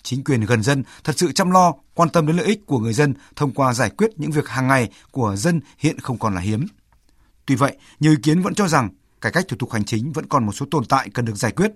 Chính 0.03 0.23
quyền 0.23 0.41
gần 0.41 0.63
dân 0.63 0.83
thật 1.03 1.17
sự 1.17 1.31
chăm 1.31 1.51
lo, 1.51 1.73
quan 1.93 2.09
tâm 2.09 2.27
đến 2.27 2.35
lợi 2.35 2.45
ích 2.45 2.65
của 2.65 2.79
người 2.79 2.93
dân 2.93 3.13
thông 3.35 3.51
qua 3.51 3.73
giải 3.73 3.89
quyết 3.89 4.11
những 4.15 4.31
việc 4.31 4.47
hàng 4.47 4.67
ngày 4.67 4.89
của 5.11 5.35
dân 5.35 5.61
hiện 5.77 5.99
không 5.99 6.17
còn 6.17 6.35
là 6.35 6.41
hiếm. 6.41 6.67
Tuy 7.45 7.55
vậy, 7.55 7.77
nhiều 7.99 8.11
ý 8.11 8.17
kiến 8.23 8.41
vẫn 8.41 8.53
cho 8.53 8.67
rằng 8.67 8.89
cải 9.21 9.31
cách 9.31 9.45
thủ 9.47 9.57
tục 9.59 9.71
hành 9.71 9.85
chính 9.85 10.11
vẫn 10.13 10.25
còn 10.27 10.45
một 10.45 10.51
số 10.51 10.65
tồn 10.71 10.85
tại 10.85 11.09
cần 11.13 11.25
được 11.25 11.35
giải 11.35 11.51
quyết. 11.51 11.71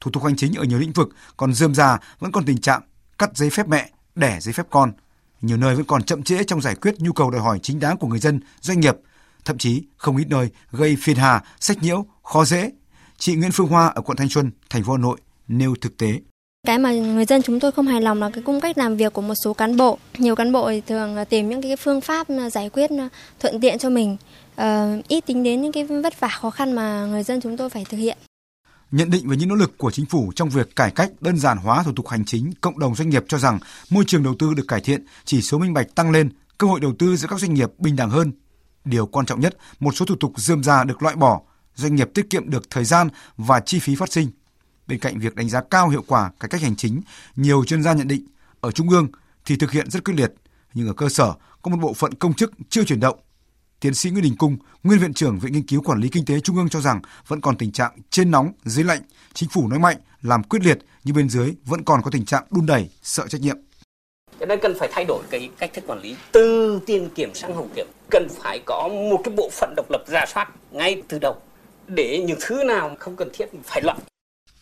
Thủ 0.00 0.10
tục 0.10 0.24
hành 0.24 0.36
chính 0.36 0.54
ở 0.54 0.64
nhiều 0.64 0.78
lĩnh 0.78 0.92
vực 0.92 1.08
còn 1.36 1.54
dườm 1.54 1.74
già, 1.74 1.98
vẫn 2.18 2.32
còn 2.32 2.44
tình 2.44 2.60
trạng 2.60 2.82
cắt 3.18 3.30
giấy 3.34 3.50
phép 3.50 3.68
mẹ, 3.68 3.90
đẻ 4.14 4.38
giấy 4.40 4.52
phép 4.52 4.66
con. 4.70 4.92
Nhiều 5.40 5.56
nơi 5.56 5.74
vẫn 5.74 5.84
còn 5.84 6.02
chậm 6.02 6.22
trễ 6.22 6.44
trong 6.44 6.60
giải 6.60 6.74
quyết 6.74 6.94
nhu 6.98 7.12
cầu 7.12 7.30
đòi 7.30 7.40
hỏi 7.40 7.58
chính 7.62 7.80
đáng 7.80 7.96
của 7.96 8.08
người 8.08 8.18
dân, 8.18 8.40
doanh 8.60 8.80
nghiệp, 8.80 8.96
thậm 9.44 9.58
chí 9.58 9.82
không 9.96 10.16
ít 10.16 10.26
nơi 10.28 10.50
gây 10.70 10.96
phiền 11.00 11.16
hà, 11.16 11.44
sách 11.60 11.82
nhiễu, 11.82 12.06
khó 12.22 12.44
dễ. 12.44 12.72
Chị 13.18 13.34
Nguyễn 13.34 13.52
Phương 13.52 13.68
Hoa 13.68 13.86
ở 13.86 14.02
quận 14.02 14.16
Thanh 14.16 14.28
Xuân, 14.28 14.50
thành 14.70 14.84
phố 14.84 14.92
Hà 14.92 14.98
Nội 14.98 15.20
nêu 15.48 15.74
thực 15.80 15.96
tế. 15.96 16.20
Cái 16.66 16.78
mà 16.78 16.92
người 16.92 17.24
dân 17.24 17.42
chúng 17.42 17.60
tôi 17.60 17.72
không 17.72 17.86
hài 17.86 18.00
lòng 18.00 18.20
là 18.20 18.30
cái 18.30 18.42
cung 18.42 18.60
cách 18.60 18.78
làm 18.78 18.96
việc 18.96 19.12
của 19.12 19.22
một 19.22 19.34
số 19.44 19.54
cán 19.54 19.76
bộ. 19.76 19.98
Nhiều 20.18 20.36
cán 20.36 20.52
bộ 20.52 20.70
thường 20.86 21.16
tìm 21.28 21.48
những 21.48 21.62
cái 21.62 21.76
phương 21.76 22.00
pháp 22.00 22.28
ờ, 22.28 22.50
giải 22.50 22.68
quyết 22.68 22.90
ờ, 22.90 23.08
thuận 23.40 23.60
tiện 23.60 23.78
cho 23.78 23.90
mình, 23.90 24.16
uh, 24.60 24.64
ít 25.08 25.26
tính 25.26 25.42
đến 25.42 25.62
những 25.62 25.72
cái 25.72 25.84
vất 25.84 26.20
vả 26.20 26.28
khó 26.28 26.50
khăn 26.50 26.72
mà 26.72 27.06
người 27.06 27.22
dân 27.22 27.40
chúng 27.40 27.56
tôi 27.56 27.70
phải 27.70 27.84
thực 27.88 27.96
hiện. 27.96 28.18
Nhận 28.90 29.10
định 29.10 29.28
về 29.28 29.36
những 29.36 29.48
nỗ 29.48 29.54
lực 29.54 29.78
của 29.78 29.90
chính 29.90 30.06
phủ 30.06 30.32
trong 30.34 30.48
việc 30.48 30.76
cải 30.76 30.90
cách 30.90 31.10
đơn 31.20 31.38
giản 31.38 31.58
hóa 31.58 31.82
thủ 31.82 31.92
tục 31.96 32.08
hành 32.08 32.24
chính, 32.24 32.52
cộng 32.60 32.78
đồng 32.78 32.94
doanh 32.94 33.08
nghiệp 33.08 33.24
cho 33.28 33.38
rằng 33.38 33.58
môi 33.90 34.04
trường 34.06 34.22
đầu 34.22 34.34
tư 34.38 34.54
được 34.54 34.64
cải 34.68 34.80
thiện, 34.80 35.04
chỉ 35.24 35.42
số 35.42 35.58
minh 35.58 35.74
bạch 35.74 35.94
tăng 35.94 36.10
lên, 36.10 36.30
cơ 36.58 36.66
hội 36.66 36.80
đầu 36.80 36.92
tư 36.98 37.16
giữa 37.16 37.28
các 37.30 37.40
doanh 37.40 37.54
nghiệp 37.54 37.70
bình 37.78 37.96
đẳng 37.96 38.10
hơn. 38.10 38.32
Điều 38.84 39.06
quan 39.06 39.26
trọng 39.26 39.40
nhất, 39.40 39.56
một 39.80 39.96
số 39.96 40.06
thủ 40.06 40.14
tục 40.20 40.32
dườm 40.36 40.64
già 40.64 40.84
được 40.84 41.02
loại 41.02 41.16
bỏ, 41.16 41.40
doanh 41.74 41.94
nghiệp 41.94 42.10
tiết 42.14 42.30
kiệm 42.30 42.50
được 42.50 42.70
thời 42.70 42.84
gian 42.84 43.08
và 43.36 43.60
chi 43.60 43.78
phí 43.78 43.94
phát 43.94 44.12
sinh. 44.12 44.30
Bên 44.88 44.98
cạnh 44.98 45.18
việc 45.18 45.34
đánh 45.34 45.48
giá 45.48 45.62
cao 45.70 45.88
hiệu 45.88 46.04
quả 46.06 46.30
cải 46.40 46.48
cách 46.48 46.62
hành 46.62 46.76
chính, 46.76 47.00
nhiều 47.36 47.64
chuyên 47.64 47.82
gia 47.82 47.92
nhận 47.92 48.08
định 48.08 48.26
ở 48.60 48.70
trung 48.70 48.90
ương 48.90 49.08
thì 49.44 49.56
thực 49.56 49.70
hiện 49.70 49.90
rất 49.90 50.04
quyết 50.04 50.14
liệt, 50.14 50.32
nhưng 50.74 50.86
ở 50.86 50.92
cơ 50.92 51.08
sở 51.08 51.32
có 51.62 51.70
một 51.70 51.76
bộ 51.76 51.92
phận 51.94 52.14
công 52.14 52.34
chức 52.34 52.52
chưa 52.68 52.84
chuyển 52.84 53.00
động. 53.00 53.18
Tiến 53.80 53.94
sĩ 53.94 54.10
Nguyễn 54.10 54.24
Đình 54.24 54.36
Cung, 54.36 54.56
nguyên 54.82 54.98
viện 54.98 55.14
trưởng 55.14 55.38
Viện 55.38 55.52
Nghiên 55.52 55.66
cứu 55.66 55.82
Quản 55.82 56.00
lý 56.00 56.08
Kinh 56.08 56.24
tế 56.24 56.40
Trung 56.40 56.56
ương 56.56 56.68
cho 56.68 56.80
rằng 56.80 57.00
vẫn 57.26 57.40
còn 57.40 57.56
tình 57.56 57.72
trạng 57.72 57.92
trên 58.10 58.30
nóng, 58.30 58.52
dưới 58.64 58.84
lạnh, 58.84 59.00
chính 59.34 59.48
phủ 59.48 59.68
nói 59.68 59.78
mạnh, 59.78 59.96
làm 60.22 60.42
quyết 60.42 60.62
liệt 60.64 60.78
nhưng 61.04 61.16
bên 61.16 61.28
dưới 61.28 61.54
vẫn 61.64 61.84
còn 61.84 62.02
có 62.02 62.10
tình 62.10 62.24
trạng 62.24 62.44
đun 62.50 62.66
đẩy, 62.66 62.90
sợ 63.02 63.26
trách 63.28 63.40
nhiệm. 63.40 63.56
Cho 64.40 64.46
nên 64.46 64.58
cần 64.62 64.74
phải 64.78 64.88
thay 64.92 65.04
đổi 65.04 65.22
cái 65.30 65.50
cách 65.58 65.70
thức 65.74 65.84
quản 65.86 66.00
lý 66.00 66.16
từ 66.32 66.80
tiền 66.86 67.08
kiểm 67.14 67.34
sang 67.34 67.54
hậu 67.54 67.68
kiểm. 67.74 67.86
Cần 68.10 68.28
phải 68.42 68.62
có 68.66 68.88
một 68.88 69.20
cái 69.24 69.34
bộ 69.36 69.50
phận 69.52 69.74
độc 69.76 69.86
lập 69.90 70.04
ra 70.08 70.24
soát 70.34 70.48
ngay 70.70 71.02
từ 71.08 71.18
đầu 71.18 71.36
để 71.86 72.24
những 72.26 72.38
thứ 72.40 72.64
nào 72.64 72.96
không 72.98 73.16
cần 73.16 73.28
thiết 73.32 73.46
phải 73.64 73.82
loại. 73.82 73.98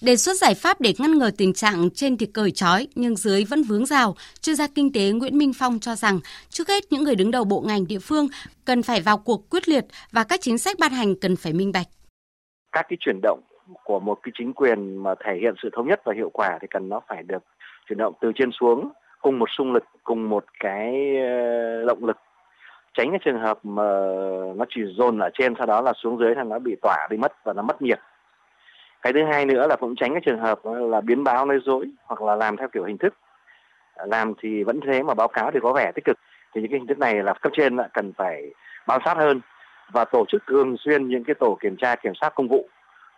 Đề 0.00 0.16
xuất 0.16 0.36
giải 0.36 0.54
pháp 0.54 0.80
để 0.80 0.92
ngăn 0.98 1.10
ngừa 1.10 1.30
tình 1.38 1.52
trạng 1.52 1.90
trên 1.94 2.16
thì 2.16 2.26
cởi 2.26 2.50
trói 2.50 2.88
nhưng 2.94 3.16
dưới 3.16 3.44
vẫn 3.50 3.62
vướng 3.62 3.86
rào, 3.86 4.14
chuyên 4.40 4.56
gia 4.56 4.66
kinh 4.74 4.92
tế 4.92 5.10
Nguyễn 5.10 5.38
Minh 5.38 5.52
Phong 5.58 5.78
cho 5.80 5.94
rằng 5.94 6.20
trước 6.48 6.68
hết 6.68 6.82
những 6.90 7.04
người 7.04 7.14
đứng 7.14 7.30
đầu 7.30 7.44
bộ 7.44 7.60
ngành 7.66 7.86
địa 7.86 7.98
phương 7.98 8.28
cần 8.64 8.82
phải 8.82 9.00
vào 9.00 9.18
cuộc 9.18 9.50
quyết 9.50 9.68
liệt 9.68 9.84
và 10.12 10.24
các 10.28 10.40
chính 10.40 10.58
sách 10.58 10.76
ban 10.80 10.92
hành 10.92 11.14
cần 11.20 11.36
phải 11.36 11.52
minh 11.52 11.72
bạch. 11.74 11.86
Các 12.72 12.86
cái 12.88 12.96
chuyển 13.00 13.20
động 13.22 13.40
của 13.84 14.00
một 14.00 14.18
cái 14.22 14.32
chính 14.38 14.52
quyền 14.52 15.02
mà 15.02 15.14
thể 15.24 15.38
hiện 15.40 15.54
sự 15.62 15.70
thống 15.76 15.88
nhất 15.88 16.00
và 16.04 16.12
hiệu 16.16 16.30
quả 16.30 16.58
thì 16.60 16.66
cần 16.70 16.88
nó 16.88 17.00
phải 17.08 17.22
được 17.22 17.42
chuyển 17.88 17.98
động 17.98 18.14
từ 18.20 18.32
trên 18.34 18.50
xuống 18.60 18.90
cùng 19.22 19.38
một 19.38 19.48
xung 19.58 19.72
lực, 19.72 19.84
cùng 20.04 20.28
một 20.28 20.44
cái 20.60 20.94
ờ, 21.20 21.84
động 21.86 22.04
lực 22.04 22.16
tránh 22.94 23.10
cái 23.10 23.18
trường 23.24 23.40
hợp 23.40 23.58
mà 23.62 23.82
nó 24.56 24.64
chỉ 24.74 24.80
dồn 24.96 25.18
ở 25.18 25.30
trên 25.34 25.54
sau 25.58 25.66
đó 25.66 25.80
là 25.80 25.92
xuống 26.02 26.18
dưới 26.18 26.34
thì 26.34 26.40
nó 26.46 26.58
bị 26.58 26.76
tỏa 26.82 27.08
đi 27.10 27.16
mất 27.16 27.44
và 27.44 27.52
nó 27.52 27.62
mất 27.62 27.82
nhiệt 27.82 27.98
cái 29.02 29.12
thứ 29.12 29.24
hai 29.24 29.46
nữa 29.46 29.66
là 29.66 29.76
cũng 29.76 29.96
tránh 29.96 30.12
cái 30.12 30.22
trường 30.24 30.40
hợp 30.40 30.60
là 30.64 31.00
biến 31.00 31.24
báo 31.24 31.46
nói 31.46 31.58
dối 31.64 31.86
hoặc 32.04 32.22
là 32.22 32.36
làm 32.36 32.56
theo 32.56 32.68
kiểu 32.68 32.84
hình 32.84 32.98
thức. 32.98 33.14
Làm 33.96 34.34
thì 34.42 34.62
vẫn 34.64 34.80
thế 34.86 35.02
mà 35.02 35.14
báo 35.14 35.28
cáo 35.28 35.50
thì 35.50 35.60
có 35.62 35.72
vẻ 35.72 35.92
tích 35.94 36.04
cực. 36.04 36.18
Thì 36.54 36.60
những 36.60 36.70
cái 36.70 36.78
hình 36.78 36.86
thức 36.86 36.98
này 36.98 37.22
là 37.22 37.32
cấp 37.32 37.52
trên 37.56 37.76
cần 37.94 38.12
phải 38.12 38.54
bám 38.86 39.00
sát 39.04 39.16
hơn 39.16 39.40
và 39.92 40.04
tổ 40.04 40.24
chức 40.28 40.42
thường 40.46 40.76
xuyên 40.78 41.08
những 41.08 41.24
cái 41.24 41.34
tổ 41.34 41.58
kiểm 41.60 41.76
tra 41.76 41.96
kiểm 41.96 42.14
soát 42.14 42.34
công 42.34 42.48
vụ 42.48 42.68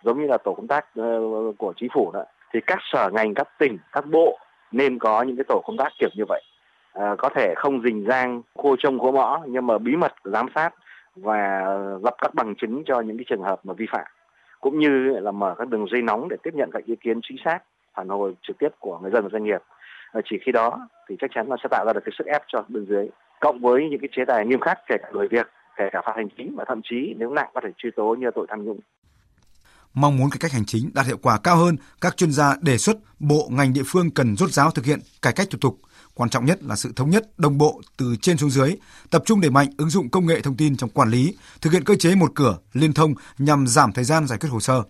giống 0.02 0.20
như 0.20 0.26
là 0.26 0.38
tổ 0.38 0.54
công 0.54 0.66
tác 0.66 0.86
ờ, 0.96 1.20
của 1.58 1.72
chính 1.76 1.88
phủ 1.94 2.10
đó. 2.12 2.24
Thì 2.52 2.60
các 2.66 2.78
sở 2.92 3.10
ngành 3.12 3.34
các 3.34 3.48
tỉnh 3.58 3.78
các 3.92 4.06
bộ 4.06 4.38
nên 4.72 4.98
có 4.98 5.22
những 5.22 5.36
cái 5.36 5.44
tổ 5.48 5.62
công 5.64 5.76
tác 5.76 5.92
kiểu 5.98 6.10
như 6.16 6.24
vậy. 6.28 6.42
À, 6.92 7.14
có 7.18 7.28
thể 7.28 7.54
không 7.56 7.82
rình 7.82 8.04
rang 8.08 8.42
khô 8.54 8.76
trông 8.78 8.98
khô 8.98 9.12
mõ 9.12 9.40
nhưng 9.46 9.66
mà 9.66 9.78
bí 9.78 9.96
mật 9.96 10.12
giám 10.24 10.46
sát 10.54 10.74
và 11.16 11.60
lập 12.02 12.14
các 12.18 12.34
bằng 12.34 12.54
chứng 12.54 12.82
cho 12.86 13.00
những 13.00 13.18
cái 13.18 13.24
trường 13.28 13.42
hợp 13.42 13.60
mà 13.64 13.74
vi 13.74 13.86
phạm 13.90 14.06
cũng 14.60 14.78
như 14.78 14.88
là 15.20 15.30
mở 15.30 15.54
các 15.58 15.68
đường 15.68 15.86
dây 15.92 16.02
nóng 16.02 16.28
để 16.28 16.36
tiếp 16.42 16.54
nhận 16.54 16.70
các 16.72 16.84
ý 16.84 16.94
kiến 17.00 17.20
chính 17.28 17.38
xác 17.44 17.58
phản 17.94 18.08
hồi 18.08 18.34
trực 18.42 18.58
tiếp 18.58 18.68
của 18.78 18.98
người 18.98 19.10
dân 19.10 19.24
và 19.24 19.30
doanh 19.32 19.44
nghiệp 19.44 19.62
chỉ 20.24 20.36
khi 20.46 20.52
đó 20.52 20.88
thì 21.08 21.16
chắc 21.20 21.30
chắn 21.34 21.48
là 21.48 21.56
sẽ 21.62 21.68
tạo 21.70 21.84
ra 21.86 21.92
được 21.92 22.00
cái 22.04 22.12
sức 22.18 22.26
ép 22.26 22.42
cho 22.46 22.64
bên 22.68 22.86
dưới 22.88 23.08
cộng 23.40 23.60
với 23.60 23.88
những 23.90 24.00
cái 24.00 24.08
chế 24.16 24.24
tài 24.24 24.46
nghiêm 24.46 24.60
khắc 24.60 24.78
kể 24.88 24.96
cả 25.02 25.08
đuổi 25.12 25.28
việc 25.30 25.46
kể 25.76 25.88
cả 25.92 26.02
phạt 26.06 26.12
hành 26.16 26.28
chính 26.36 26.54
và 26.56 26.64
thậm 26.68 26.80
chí 26.84 27.14
nếu 27.18 27.30
nặng 27.30 27.50
có 27.54 27.60
thể 27.64 27.68
truy 27.78 27.90
tố 27.96 28.14
như 28.18 28.30
tội 28.34 28.46
tham 28.50 28.64
nhũng 28.64 28.80
mong 29.94 30.16
muốn 30.18 30.30
cải 30.30 30.38
cách 30.40 30.52
hành 30.52 30.64
chính 30.66 30.90
đạt 30.94 31.06
hiệu 31.06 31.18
quả 31.22 31.38
cao 31.44 31.56
hơn, 31.56 31.76
các 32.00 32.16
chuyên 32.16 32.30
gia 32.30 32.56
đề 32.60 32.78
xuất 32.78 32.96
bộ 33.18 33.48
ngành 33.50 33.72
địa 33.72 33.82
phương 33.86 34.10
cần 34.10 34.36
rút 34.36 34.50
ráo 34.50 34.70
thực 34.70 34.84
hiện 34.84 35.00
cải 35.22 35.32
cách 35.32 35.46
thủ 35.50 35.58
tục. 35.60 35.78
Quan 36.18 36.30
trọng 36.30 36.44
nhất 36.44 36.62
là 36.62 36.76
sự 36.76 36.92
thống 36.96 37.10
nhất, 37.10 37.38
đồng 37.38 37.58
bộ 37.58 37.80
từ 37.96 38.16
trên 38.16 38.36
xuống 38.36 38.50
dưới, 38.50 38.76
tập 39.10 39.22
trung 39.26 39.40
đẩy 39.40 39.50
mạnh 39.50 39.68
ứng 39.78 39.90
dụng 39.90 40.10
công 40.10 40.26
nghệ 40.26 40.40
thông 40.40 40.56
tin 40.56 40.76
trong 40.76 40.90
quản 40.90 41.10
lý, 41.10 41.34
thực 41.60 41.72
hiện 41.72 41.84
cơ 41.84 41.94
chế 41.96 42.14
một 42.14 42.32
cửa, 42.34 42.58
liên 42.72 42.92
thông 42.92 43.14
nhằm 43.38 43.66
giảm 43.66 43.92
thời 43.92 44.04
gian 44.04 44.26
giải 44.26 44.38
quyết 44.38 44.48
hồ 44.48 44.60
sơ. 44.60 44.82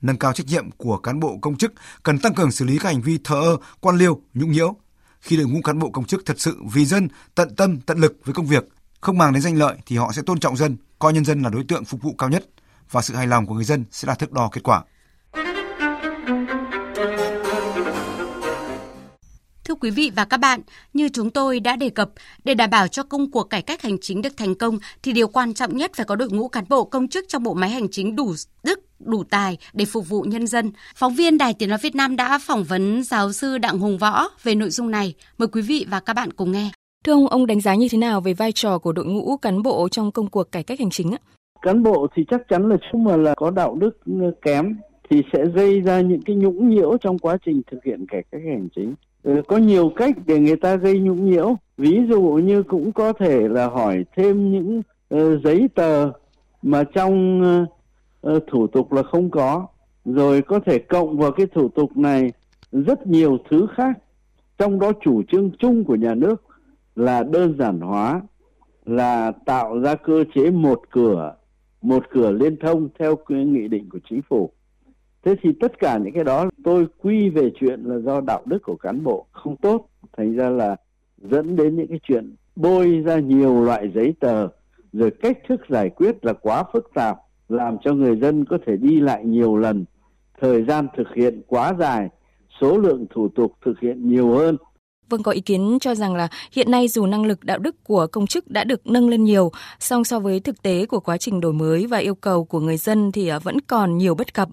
Nâng 0.00 0.16
cao 0.18 0.32
trách 0.32 0.46
nhiệm 0.46 0.70
của 0.70 0.96
cán 0.96 1.20
bộ 1.20 1.38
công 1.42 1.56
chức 1.56 1.72
cần 2.02 2.18
tăng 2.18 2.34
cường 2.34 2.52
xử 2.52 2.64
lý 2.64 2.78
các 2.78 2.88
hành 2.88 3.02
vi 3.02 3.18
thờ 3.24 3.40
ơ, 3.42 3.56
quan 3.80 3.96
liêu, 3.96 4.20
nhũng 4.34 4.52
nhiễu. 4.52 4.76
Khi 5.20 5.36
đội 5.36 5.46
ngũ 5.46 5.60
cán 5.64 5.78
bộ 5.78 5.90
công 5.90 6.04
chức 6.04 6.22
thật 6.26 6.40
sự 6.40 6.56
vì 6.72 6.84
dân, 6.84 7.08
tận 7.34 7.56
tâm, 7.56 7.80
tận 7.80 7.98
lực 7.98 8.16
với 8.24 8.34
công 8.34 8.46
việc, 8.46 8.64
không 9.00 9.18
mang 9.18 9.32
đến 9.32 9.42
danh 9.42 9.58
lợi 9.58 9.76
thì 9.86 9.96
họ 9.96 10.12
sẽ 10.12 10.22
tôn 10.22 10.40
trọng 10.40 10.56
dân, 10.56 10.76
coi 10.98 11.12
nhân 11.12 11.24
dân 11.24 11.42
là 11.42 11.50
đối 11.50 11.64
tượng 11.64 11.84
phục 11.84 12.02
vụ 12.02 12.14
cao 12.18 12.28
nhất– 12.28 12.44
và 12.92 13.02
sự 13.02 13.14
hài 13.14 13.26
lòng 13.26 13.46
của 13.46 13.54
người 13.54 13.64
dân 13.64 13.84
sẽ 13.90 14.06
là 14.06 14.14
thước 14.14 14.32
đo 14.32 14.48
kết 14.52 14.60
quả. 14.64 14.82
Thưa 19.72 19.76
quý 19.80 19.90
vị 19.90 20.10
và 20.16 20.24
các 20.24 20.36
bạn, 20.36 20.60
như 20.92 21.08
chúng 21.08 21.30
tôi 21.30 21.60
đã 21.60 21.76
đề 21.76 21.90
cập, 21.90 22.10
để 22.44 22.54
đảm 22.54 22.70
bảo 22.70 22.88
cho 22.88 23.02
công 23.02 23.30
cuộc 23.30 23.50
cải 23.50 23.62
cách 23.62 23.82
hành 23.82 23.96
chính 24.00 24.22
được 24.22 24.36
thành 24.36 24.54
công 24.54 24.78
thì 25.02 25.12
điều 25.12 25.28
quan 25.28 25.54
trọng 25.54 25.76
nhất 25.76 25.90
phải 25.94 26.06
có 26.06 26.16
đội 26.16 26.28
ngũ 26.30 26.48
cán 26.48 26.64
bộ 26.68 26.84
công 26.84 27.08
chức 27.08 27.24
trong 27.28 27.42
bộ 27.42 27.54
máy 27.54 27.70
hành 27.70 27.88
chính 27.90 28.16
đủ 28.16 28.34
đức, 28.64 28.80
đủ 29.00 29.24
tài 29.24 29.58
để 29.72 29.84
phục 29.84 30.08
vụ 30.08 30.22
nhân 30.22 30.46
dân. 30.46 30.70
Phóng 30.94 31.14
viên 31.14 31.38
Đài 31.38 31.54
Tiếng 31.54 31.68
nói 31.68 31.78
Việt 31.82 31.94
Nam 31.94 32.16
đã 32.16 32.38
phỏng 32.42 32.64
vấn 32.64 33.02
giáo 33.02 33.32
sư 33.32 33.58
Đặng 33.58 33.78
Hùng 33.78 33.98
Võ 33.98 34.28
về 34.42 34.54
nội 34.54 34.70
dung 34.70 34.90
này. 34.90 35.14
Mời 35.38 35.48
quý 35.48 35.62
vị 35.62 35.86
và 35.90 36.00
các 36.00 36.14
bạn 36.14 36.32
cùng 36.32 36.52
nghe. 36.52 36.70
Thưa 37.04 37.12
ông, 37.12 37.28
ông 37.28 37.46
đánh 37.46 37.60
giá 37.60 37.74
như 37.74 37.88
thế 37.90 37.98
nào 37.98 38.20
về 38.20 38.34
vai 38.34 38.52
trò 38.52 38.78
của 38.78 38.92
đội 38.92 39.04
ngũ 39.04 39.36
cán 39.36 39.62
bộ 39.62 39.88
trong 39.88 40.12
công 40.12 40.30
cuộc 40.30 40.52
cải 40.52 40.62
cách 40.62 40.78
hành 40.78 40.90
chính 40.90 41.12
ạ? 41.12 41.18
cán 41.62 41.82
bộ 41.82 42.06
thì 42.16 42.24
chắc 42.30 42.40
chắn 42.48 42.68
là 42.68 42.76
chung 42.92 43.04
mà 43.04 43.16
là 43.16 43.34
có 43.36 43.50
đạo 43.50 43.74
đức 43.74 43.98
kém 44.42 44.76
thì 45.10 45.22
sẽ 45.32 45.44
gây 45.54 45.80
ra 45.80 46.00
những 46.00 46.22
cái 46.22 46.36
nhũng 46.36 46.70
nhiễu 46.70 46.96
trong 47.00 47.18
quá 47.18 47.36
trình 47.44 47.62
thực 47.70 47.84
hiện 47.84 48.06
cải 48.08 48.22
cách 48.32 48.40
hành 48.46 48.68
chính 48.76 48.86
ừ, 48.86 49.11
Ừ, 49.22 49.42
có 49.48 49.56
nhiều 49.56 49.92
cách 49.96 50.16
để 50.26 50.38
người 50.38 50.56
ta 50.56 50.76
gây 50.76 50.98
nhũng 50.98 51.30
nhiễu. 51.30 51.56
Ví 51.76 52.00
dụ 52.08 52.22
như 52.22 52.62
cũng 52.62 52.92
có 52.92 53.12
thể 53.12 53.48
là 53.48 53.66
hỏi 53.68 54.04
thêm 54.16 54.52
những 54.52 54.82
uh, 55.14 55.42
giấy 55.44 55.68
tờ 55.74 56.10
mà 56.62 56.84
trong 56.84 57.42
uh, 58.26 58.42
thủ 58.46 58.66
tục 58.66 58.92
là 58.92 59.02
không 59.02 59.30
có. 59.30 59.66
Rồi 60.04 60.42
có 60.42 60.60
thể 60.60 60.78
cộng 60.78 61.18
vào 61.18 61.32
cái 61.32 61.46
thủ 61.46 61.68
tục 61.68 61.96
này 61.96 62.32
rất 62.72 63.06
nhiều 63.06 63.38
thứ 63.50 63.66
khác. 63.76 63.98
Trong 64.58 64.78
đó 64.78 64.92
chủ 65.04 65.22
trương 65.22 65.50
chung 65.58 65.84
của 65.84 65.94
nhà 65.94 66.14
nước 66.14 66.42
là 66.96 67.22
đơn 67.22 67.54
giản 67.58 67.80
hóa 67.80 68.22
là 68.86 69.32
tạo 69.46 69.80
ra 69.80 69.94
cơ 69.94 70.24
chế 70.34 70.50
một 70.50 70.80
cửa 70.90 71.34
một 71.82 72.04
cửa 72.10 72.30
liên 72.32 72.56
thông 72.56 72.88
theo 72.98 73.16
cái 73.16 73.44
nghị 73.44 73.68
định 73.68 73.88
của 73.90 73.98
chính 74.10 74.22
phủ 74.22 74.50
thế 75.24 75.34
thì 75.42 75.52
tất 75.60 75.78
cả 75.78 75.98
những 75.98 76.12
cái 76.14 76.24
đó 76.24 76.50
tôi 76.64 76.86
quy 76.98 77.28
về 77.28 77.50
chuyện 77.60 77.80
là 77.84 77.98
do 77.98 78.20
đạo 78.20 78.42
đức 78.46 78.62
của 78.62 78.76
cán 78.76 79.04
bộ 79.04 79.26
không 79.32 79.56
tốt. 79.56 79.88
Thành 80.16 80.36
ra 80.36 80.50
là 80.50 80.76
dẫn 81.18 81.56
đến 81.56 81.76
những 81.76 81.88
cái 81.88 82.00
chuyện 82.02 82.34
bôi 82.56 83.02
ra 83.06 83.18
nhiều 83.18 83.64
loại 83.64 83.90
giấy 83.94 84.14
tờ. 84.20 84.48
Rồi 84.92 85.10
cách 85.10 85.38
thức 85.48 85.60
giải 85.68 85.90
quyết 85.90 86.24
là 86.24 86.32
quá 86.32 86.64
phức 86.72 86.90
tạp, 86.94 87.16
làm 87.48 87.76
cho 87.84 87.92
người 87.94 88.16
dân 88.16 88.44
có 88.44 88.58
thể 88.66 88.76
đi 88.76 89.00
lại 89.00 89.24
nhiều 89.24 89.56
lần. 89.56 89.84
Thời 90.40 90.64
gian 90.64 90.86
thực 90.96 91.14
hiện 91.14 91.42
quá 91.46 91.74
dài, 91.78 92.08
số 92.60 92.78
lượng 92.78 93.06
thủ 93.10 93.28
tục 93.28 93.52
thực 93.64 93.80
hiện 93.80 94.08
nhiều 94.08 94.30
hơn. 94.30 94.56
Vâng, 95.08 95.22
có 95.22 95.32
ý 95.32 95.40
kiến 95.40 95.78
cho 95.80 95.94
rằng 95.94 96.14
là 96.14 96.28
hiện 96.52 96.70
nay 96.70 96.88
dù 96.88 97.06
năng 97.06 97.24
lực 97.24 97.44
đạo 97.44 97.58
đức 97.58 97.84
của 97.84 98.06
công 98.12 98.26
chức 98.26 98.50
đã 98.50 98.64
được 98.64 98.86
nâng 98.86 99.08
lên 99.08 99.24
nhiều, 99.24 99.50
song 99.78 100.04
so 100.04 100.18
với 100.18 100.40
thực 100.40 100.62
tế 100.62 100.86
của 100.86 101.00
quá 101.00 101.18
trình 101.18 101.40
đổi 101.40 101.52
mới 101.52 101.86
và 101.86 101.98
yêu 101.98 102.14
cầu 102.14 102.44
của 102.44 102.60
người 102.60 102.76
dân 102.76 103.12
thì 103.12 103.28
à, 103.28 103.38
vẫn 103.38 103.60
còn 103.60 103.98
nhiều 103.98 104.14
bất 104.14 104.34
cập. 104.34 104.48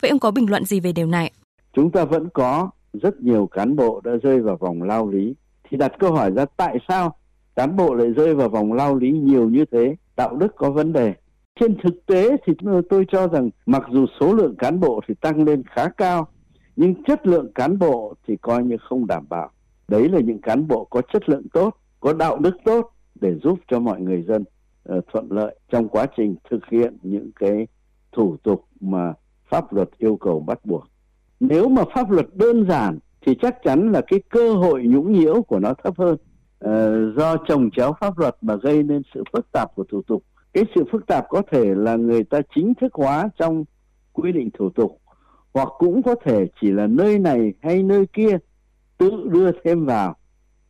Vậy 0.00 0.10
ông 0.10 0.18
có 0.18 0.30
bình 0.30 0.50
luận 0.50 0.64
gì 0.64 0.80
về 0.80 0.92
điều 0.92 1.06
này? 1.06 1.32
Chúng 1.72 1.90
ta 1.90 2.04
vẫn 2.04 2.28
có 2.34 2.70
rất 3.02 3.20
nhiều 3.20 3.46
cán 3.46 3.76
bộ 3.76 4.00
đã 4.04 4.12
rơi 4.22 4.40
vào 4.40 4.56
vòng 4.56 4.82
lao 4.82 5.08
lý. 5.08 5.34
Thì 5.70 5.76
đặt 5.76 5.92
câu 5.98 6.12
hỏi 6.12 6.30
ra 6.30 6.44
tại 6.56 6.78
sao 6.88 7.16
cán 7.56 7.76
bộ 7.76 7.94
lại 7.94 8.08
rơi 8.16 8.34
vào 8.34 8.48
vòng 8.48 8.72
lao 8.72 8.96
lý 8.96 9.10
nhiều 9.10 9.48
như 9.48 9.64
thế? 9.72 9.96
Đạo 10.16 10.36
đức 10.36 10.52
có 10.56 10.70
vấn 10.70 10.92
đề. 10.92 11.14
Trên 11.60 11.76
thực 11.84 12.06
tế 12.06 12.36
thì 12.46 12.52
tôi 12.90 13.04
cho 13.12 13.28
rằng 13.28 13.50
mặc 13.66 13.82
dù 13.92 14.06
số 14.20 14.32
lượng 14.32 14.54
cán 14.58 14.80
bộ 14.80 15.00
thì 15.08 15.14
tăng 15.20 15.44
lên 15.44 15.62
khá 15.74 15.88
cao, 15.88 16.28
nhưng 16.76 17.04
chất 17.04 17.26
lượng 17.26 17.52
cán 17.54 17.78
bộ 17.78 18.14
thì 18.26 18.36
coi 18.36 18.64
như 18.64 18.76
không 18.88 19.06
đảm 19.06 19.26
bảo 19.28 19.50
đấy 19.90 20.08
là 20.08 20.20
những 20.20 20.40
cán 20.40 20.68
bộ 20.68 20.84
có 20.84 21.02
chất 21.12 21.28
lượng 21.28 21.48
tốt 21.52 21.76
có 22.00 22.12
đạo 22.12 22.38
đức 22.38 22.56
tốt 22.64 22.90
để 23.20 23.34
giúp 23.42 23.58
cho 23.68 23.80
mọi 23.80 24.00
người 24.00 24.22
dân 24.22 24.44
uh, 24.92 25.04
thuận 25.12 25.32
lợi 25.32 25.56
trong 25.70 25.88
quá 25.88 26.06
trình 26.16 26.36
thực 26.50 26.66
hiện 26.70 26.96
những 27.02 27.30
cái 27.40 27.66
thủ 28.12 28.36
tục 28.42 28.64
mà 28.80 29.12
pháp 29.50 29.72
luật 29.72 29.88
yêu 29.98 30.16
cầu 30.16 30.40
bắt 30.40 30.64
buộc. 30.64 30.84
Nếu 31.40 31.68
mà 31.68 31.82
pháp 31.94 32.10
luật 32.10 32.26
đơn 32.34 32.66
giản 32.68 32.98
thì 33.26 33.34
chắc 33.42 33.56
chắn 33.64 33.92
là 33.92 34.00
cái 34.06 34.20
cơ 34.28 34.54
hội 34.54 34.82
nhũng 34.82 35.12
nhiễu 35.12 35.42
của 35.42 35.58
nó 35.58 35.74
thấp 35.84 35.98
hơn. 35.98 36.16
Uh, 36.64 37.16
do 37.16 37.36
trồng 37.36 37.70
chéo 37.70 37.92
pháp 38.00 38.18
luật 38.18 38.36
mà 38.40 38.54
gây 38.54 38.82
nên 38.82 39.02
sự 39.14 39.24
phức 39.32 39.52
tạp 39.52 39.74
của 39.74 39.84
thủ 39.90 40.02
tục. 40.02 40.22
Cái 40.52 40.64
sự 40.74 40.84
phức 40.92 41.06
tạp 41.06 41.24
có 41.28 41.42
thể 41.50 41.74
là 41.74 41.96
người 41.96 42.24
ta 42.24 42.40
chính 42.54 42.72
thức 42.80 42.94
hóa 42.94 43.28
trong 43.38 43.64
quy 44.12 44.32
định 44.32 44.50
thủ 44.58 44.70
tục 44.70 45.00
hoặc 45.54 45.68
cũng 45.78 46.02
có 46.02 46.14
thể 46.24 46.46
chỉ 46.60 46.70
là 46.70 46.86
nơi 46.86 47.18
này 47.18 47.52
hay 47.62 47.82
nơi 47.82 48.06
kia 48.12 48.38
tự 49.00 49.28
đưa 49.30 49.50
thêm 49.64 49.86
vào 49.86 50.16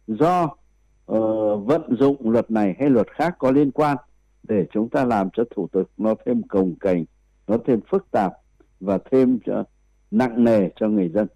do 0.06 0.44
uh, 0.44 1.66
vận 1.66 1.96
dụng 1.98 2.30
luật 2.30 2.50
này 2.50 2.74
hay 2.78 2.90
luật 2.90 3.06
khác 3.10 3.34
có 3.38 3.50
liên 3.50 3.70
quan 3.70 3.96
để 4.42 4.66
chúng 4.72 4.88
ta 4.88 5.04
làm 5.04 5.28
cho 5.32 5.44
thủ 5.56 5.68
tục 5.72 5.90
nó 5.96 6.14
thêm 6.26 6.42
cồng 6.42 6.74
kềnh, 6.80 7.04
nó 7.46 7.56
thêm 7.66 7.80
phức 7.90 8.10
tạp 8.10 8.32
và 8.80 8.98
thêm 9.10 9.38
cho 9.46 9.64
nặng 10.10 10.44
nề 10.44 10.68
cho 10.80 10.88
người 10.88 11.10
dân. 11.14 11.26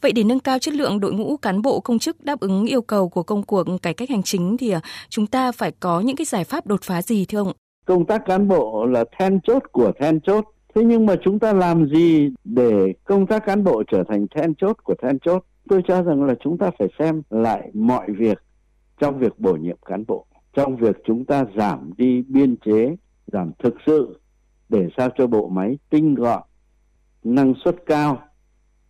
Vậy 0.00 0.12
để 0.12 0.24
nâng 0.24 0.40
cao 0.40 0.58
chất 0.58 0.74
lượng 0.74 1.00
đội 1.00 1.12
ngũ 1.12 1.36
cán 1.36 1.62
bộ 1.62 1.80
công 1.80 1.98
chức 1.98 2.24
đáp 2.24 2.40
ứng 2.40 2.66
yêu 2.66 2.82
cầu 2.82 3.08
của 3.08 3.22
công 3.22 3.42
cuộc 3.42 3.66
cải 3.82 3.94
cách 3.94 4.10
hành 4.10 4.22
chính 4.22 4.56
thì 4.56 4.70
à, 4.70 4.80
chúng 5.08 5.26
ta 5.26 5.52
phải 5.52 5.72
có 5.80 6.00
những 6.00 6.16
cái 6.16 6.24
giải 6.24 6.44
pháp 6.44 6.66
đột 6.66 6.82
phá 6.82 7.02
gì 7.02 7.24
thưa 7.24 7.38
ông? 7.38 7.52
Công 7.84 8.06
tác 8.06 8.22
cán 8.26 8.48
bộ 8.48 8.86
là 8.86 9.04
then 9.18 9.40
chốt 9.40 9.62
của 9.72 9.92
then 10.00 10.20
chốt. 10.20 10.44
Thế 10.74 10.82
nhưng 10.84 11.06
mà 11.06 11.16
chúng 11.24 11.38
ta 11.38 11.52
làm 11.52 11.88
gì 11.88 12.30
để 12.44 12.92
công 13.04 13.26
tác 13.26 13.46
cán 13.46 13.64
bộ 13.64 13.82
trở 13.92 14.04
thành 14.08 14.26
then 14.34 14.54
chốt 14.54 14.76
của 14.84 14.94
then 15.02 15.18
chốt? 15.18 15.44
Tôi 15.70 15.82
cho 15.88 16.02
rằng 16.02 16.24
là 16.24 16.34
chúng 16.44 16.58
ta 16.58 16.70
phải 16.78 16.88
xem 16.98 17.22
lại 17.30 17.70
mọi 17.74 18.06
việc 18.18 18.38
trong 19.00 19.18
việc 19.18 19.38
bổ 19.38 19.52
nhiệm 19.52 19.76
cán 19.86 20.04
bộ 20.08 20.26
trong 20.52 20.76
việc 20.76 20.96
chúng 21.06 21.24
ta 21.24 21.44
giảm 21.56 21.90
đi 21.96 22.22
biên 22.28 22.56
chế 22.56 22.96
giảm 23.32 23.52
thực 23.62 23.74
sự 23.86 24.20
để 24.68 24.88
sao 24.96 25.08
cho 25.18 25.26
bộ 25.26 25.48
máy 25.48 25.78
tinh 25.90 26.14
gọn 26.14 26.42
năng 27.24 27.54
suất 27.64 27.76
cao 27.86 28.22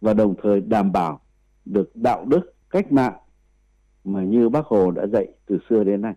và 0.00 0.14
đồng 0.14 0.34
thời 0.42 0.60
đảm 0.60 0.92
bảo 0.92 1.20
được 1.64 1.96
đạo 1.96 2.24
đức 2.24 2.40
cách 2.70 2.92
mạng 2.92 3.14
mà 4.04 4.22
như 4.22 4.48
bác 4.48 4.66
hồ 4.66 4.90
đã 4.90 5.06
dạy 5.12 5.26
từ 5.46 5.58
xưa 5.70 5.84
đến 5.84 6.00
nay. 6.00 6.14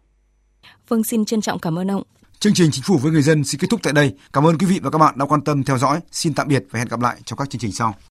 Vâng 0.87 1.03
xin 1.03 1.25
trân 1.25 1.41
trọng 1.41 1.59
cảm 1.59 1.79
ơn 1.79 1.91
ông. 1.91 2.03
Chương 2.39 2.53
trình 2.53 2.71
Chính 2.71 2.83
phủ 2.83 2.97
với 2.97 3.11
người 3.11 3.21
dân 3.21 3.43
xin 3.43 3.59
kết 3.59 3.67
thúc 3.69 3.79
tại 3.83 3.93
đây. 3.93 4.13
Cảm 4.33 4.47
ơn 4.47 4.57
quý 4.57 4.67
vị 4.67 4.79
và 4.83 4.89
các 4.89 4.97
bạn 4.97 5.15
đã 5.17 5.25
quan 5.25 5.41
tâm 5.41 5.63
theo 5.63 5.77
dõi. 5.77 5.99
Xin 6.11 6.33
tạm 6.33 6.47
biệt 6.47 6.65
và 6.71 6.79
hẹn 6.79 6.87
gặp 6.87 6.99
lại 6.99 7.17
trong 7.25 7.37
các 7.37 7.49
chương 7.49 7.59
trình 7.59 7.71
sau. 7.71 7.93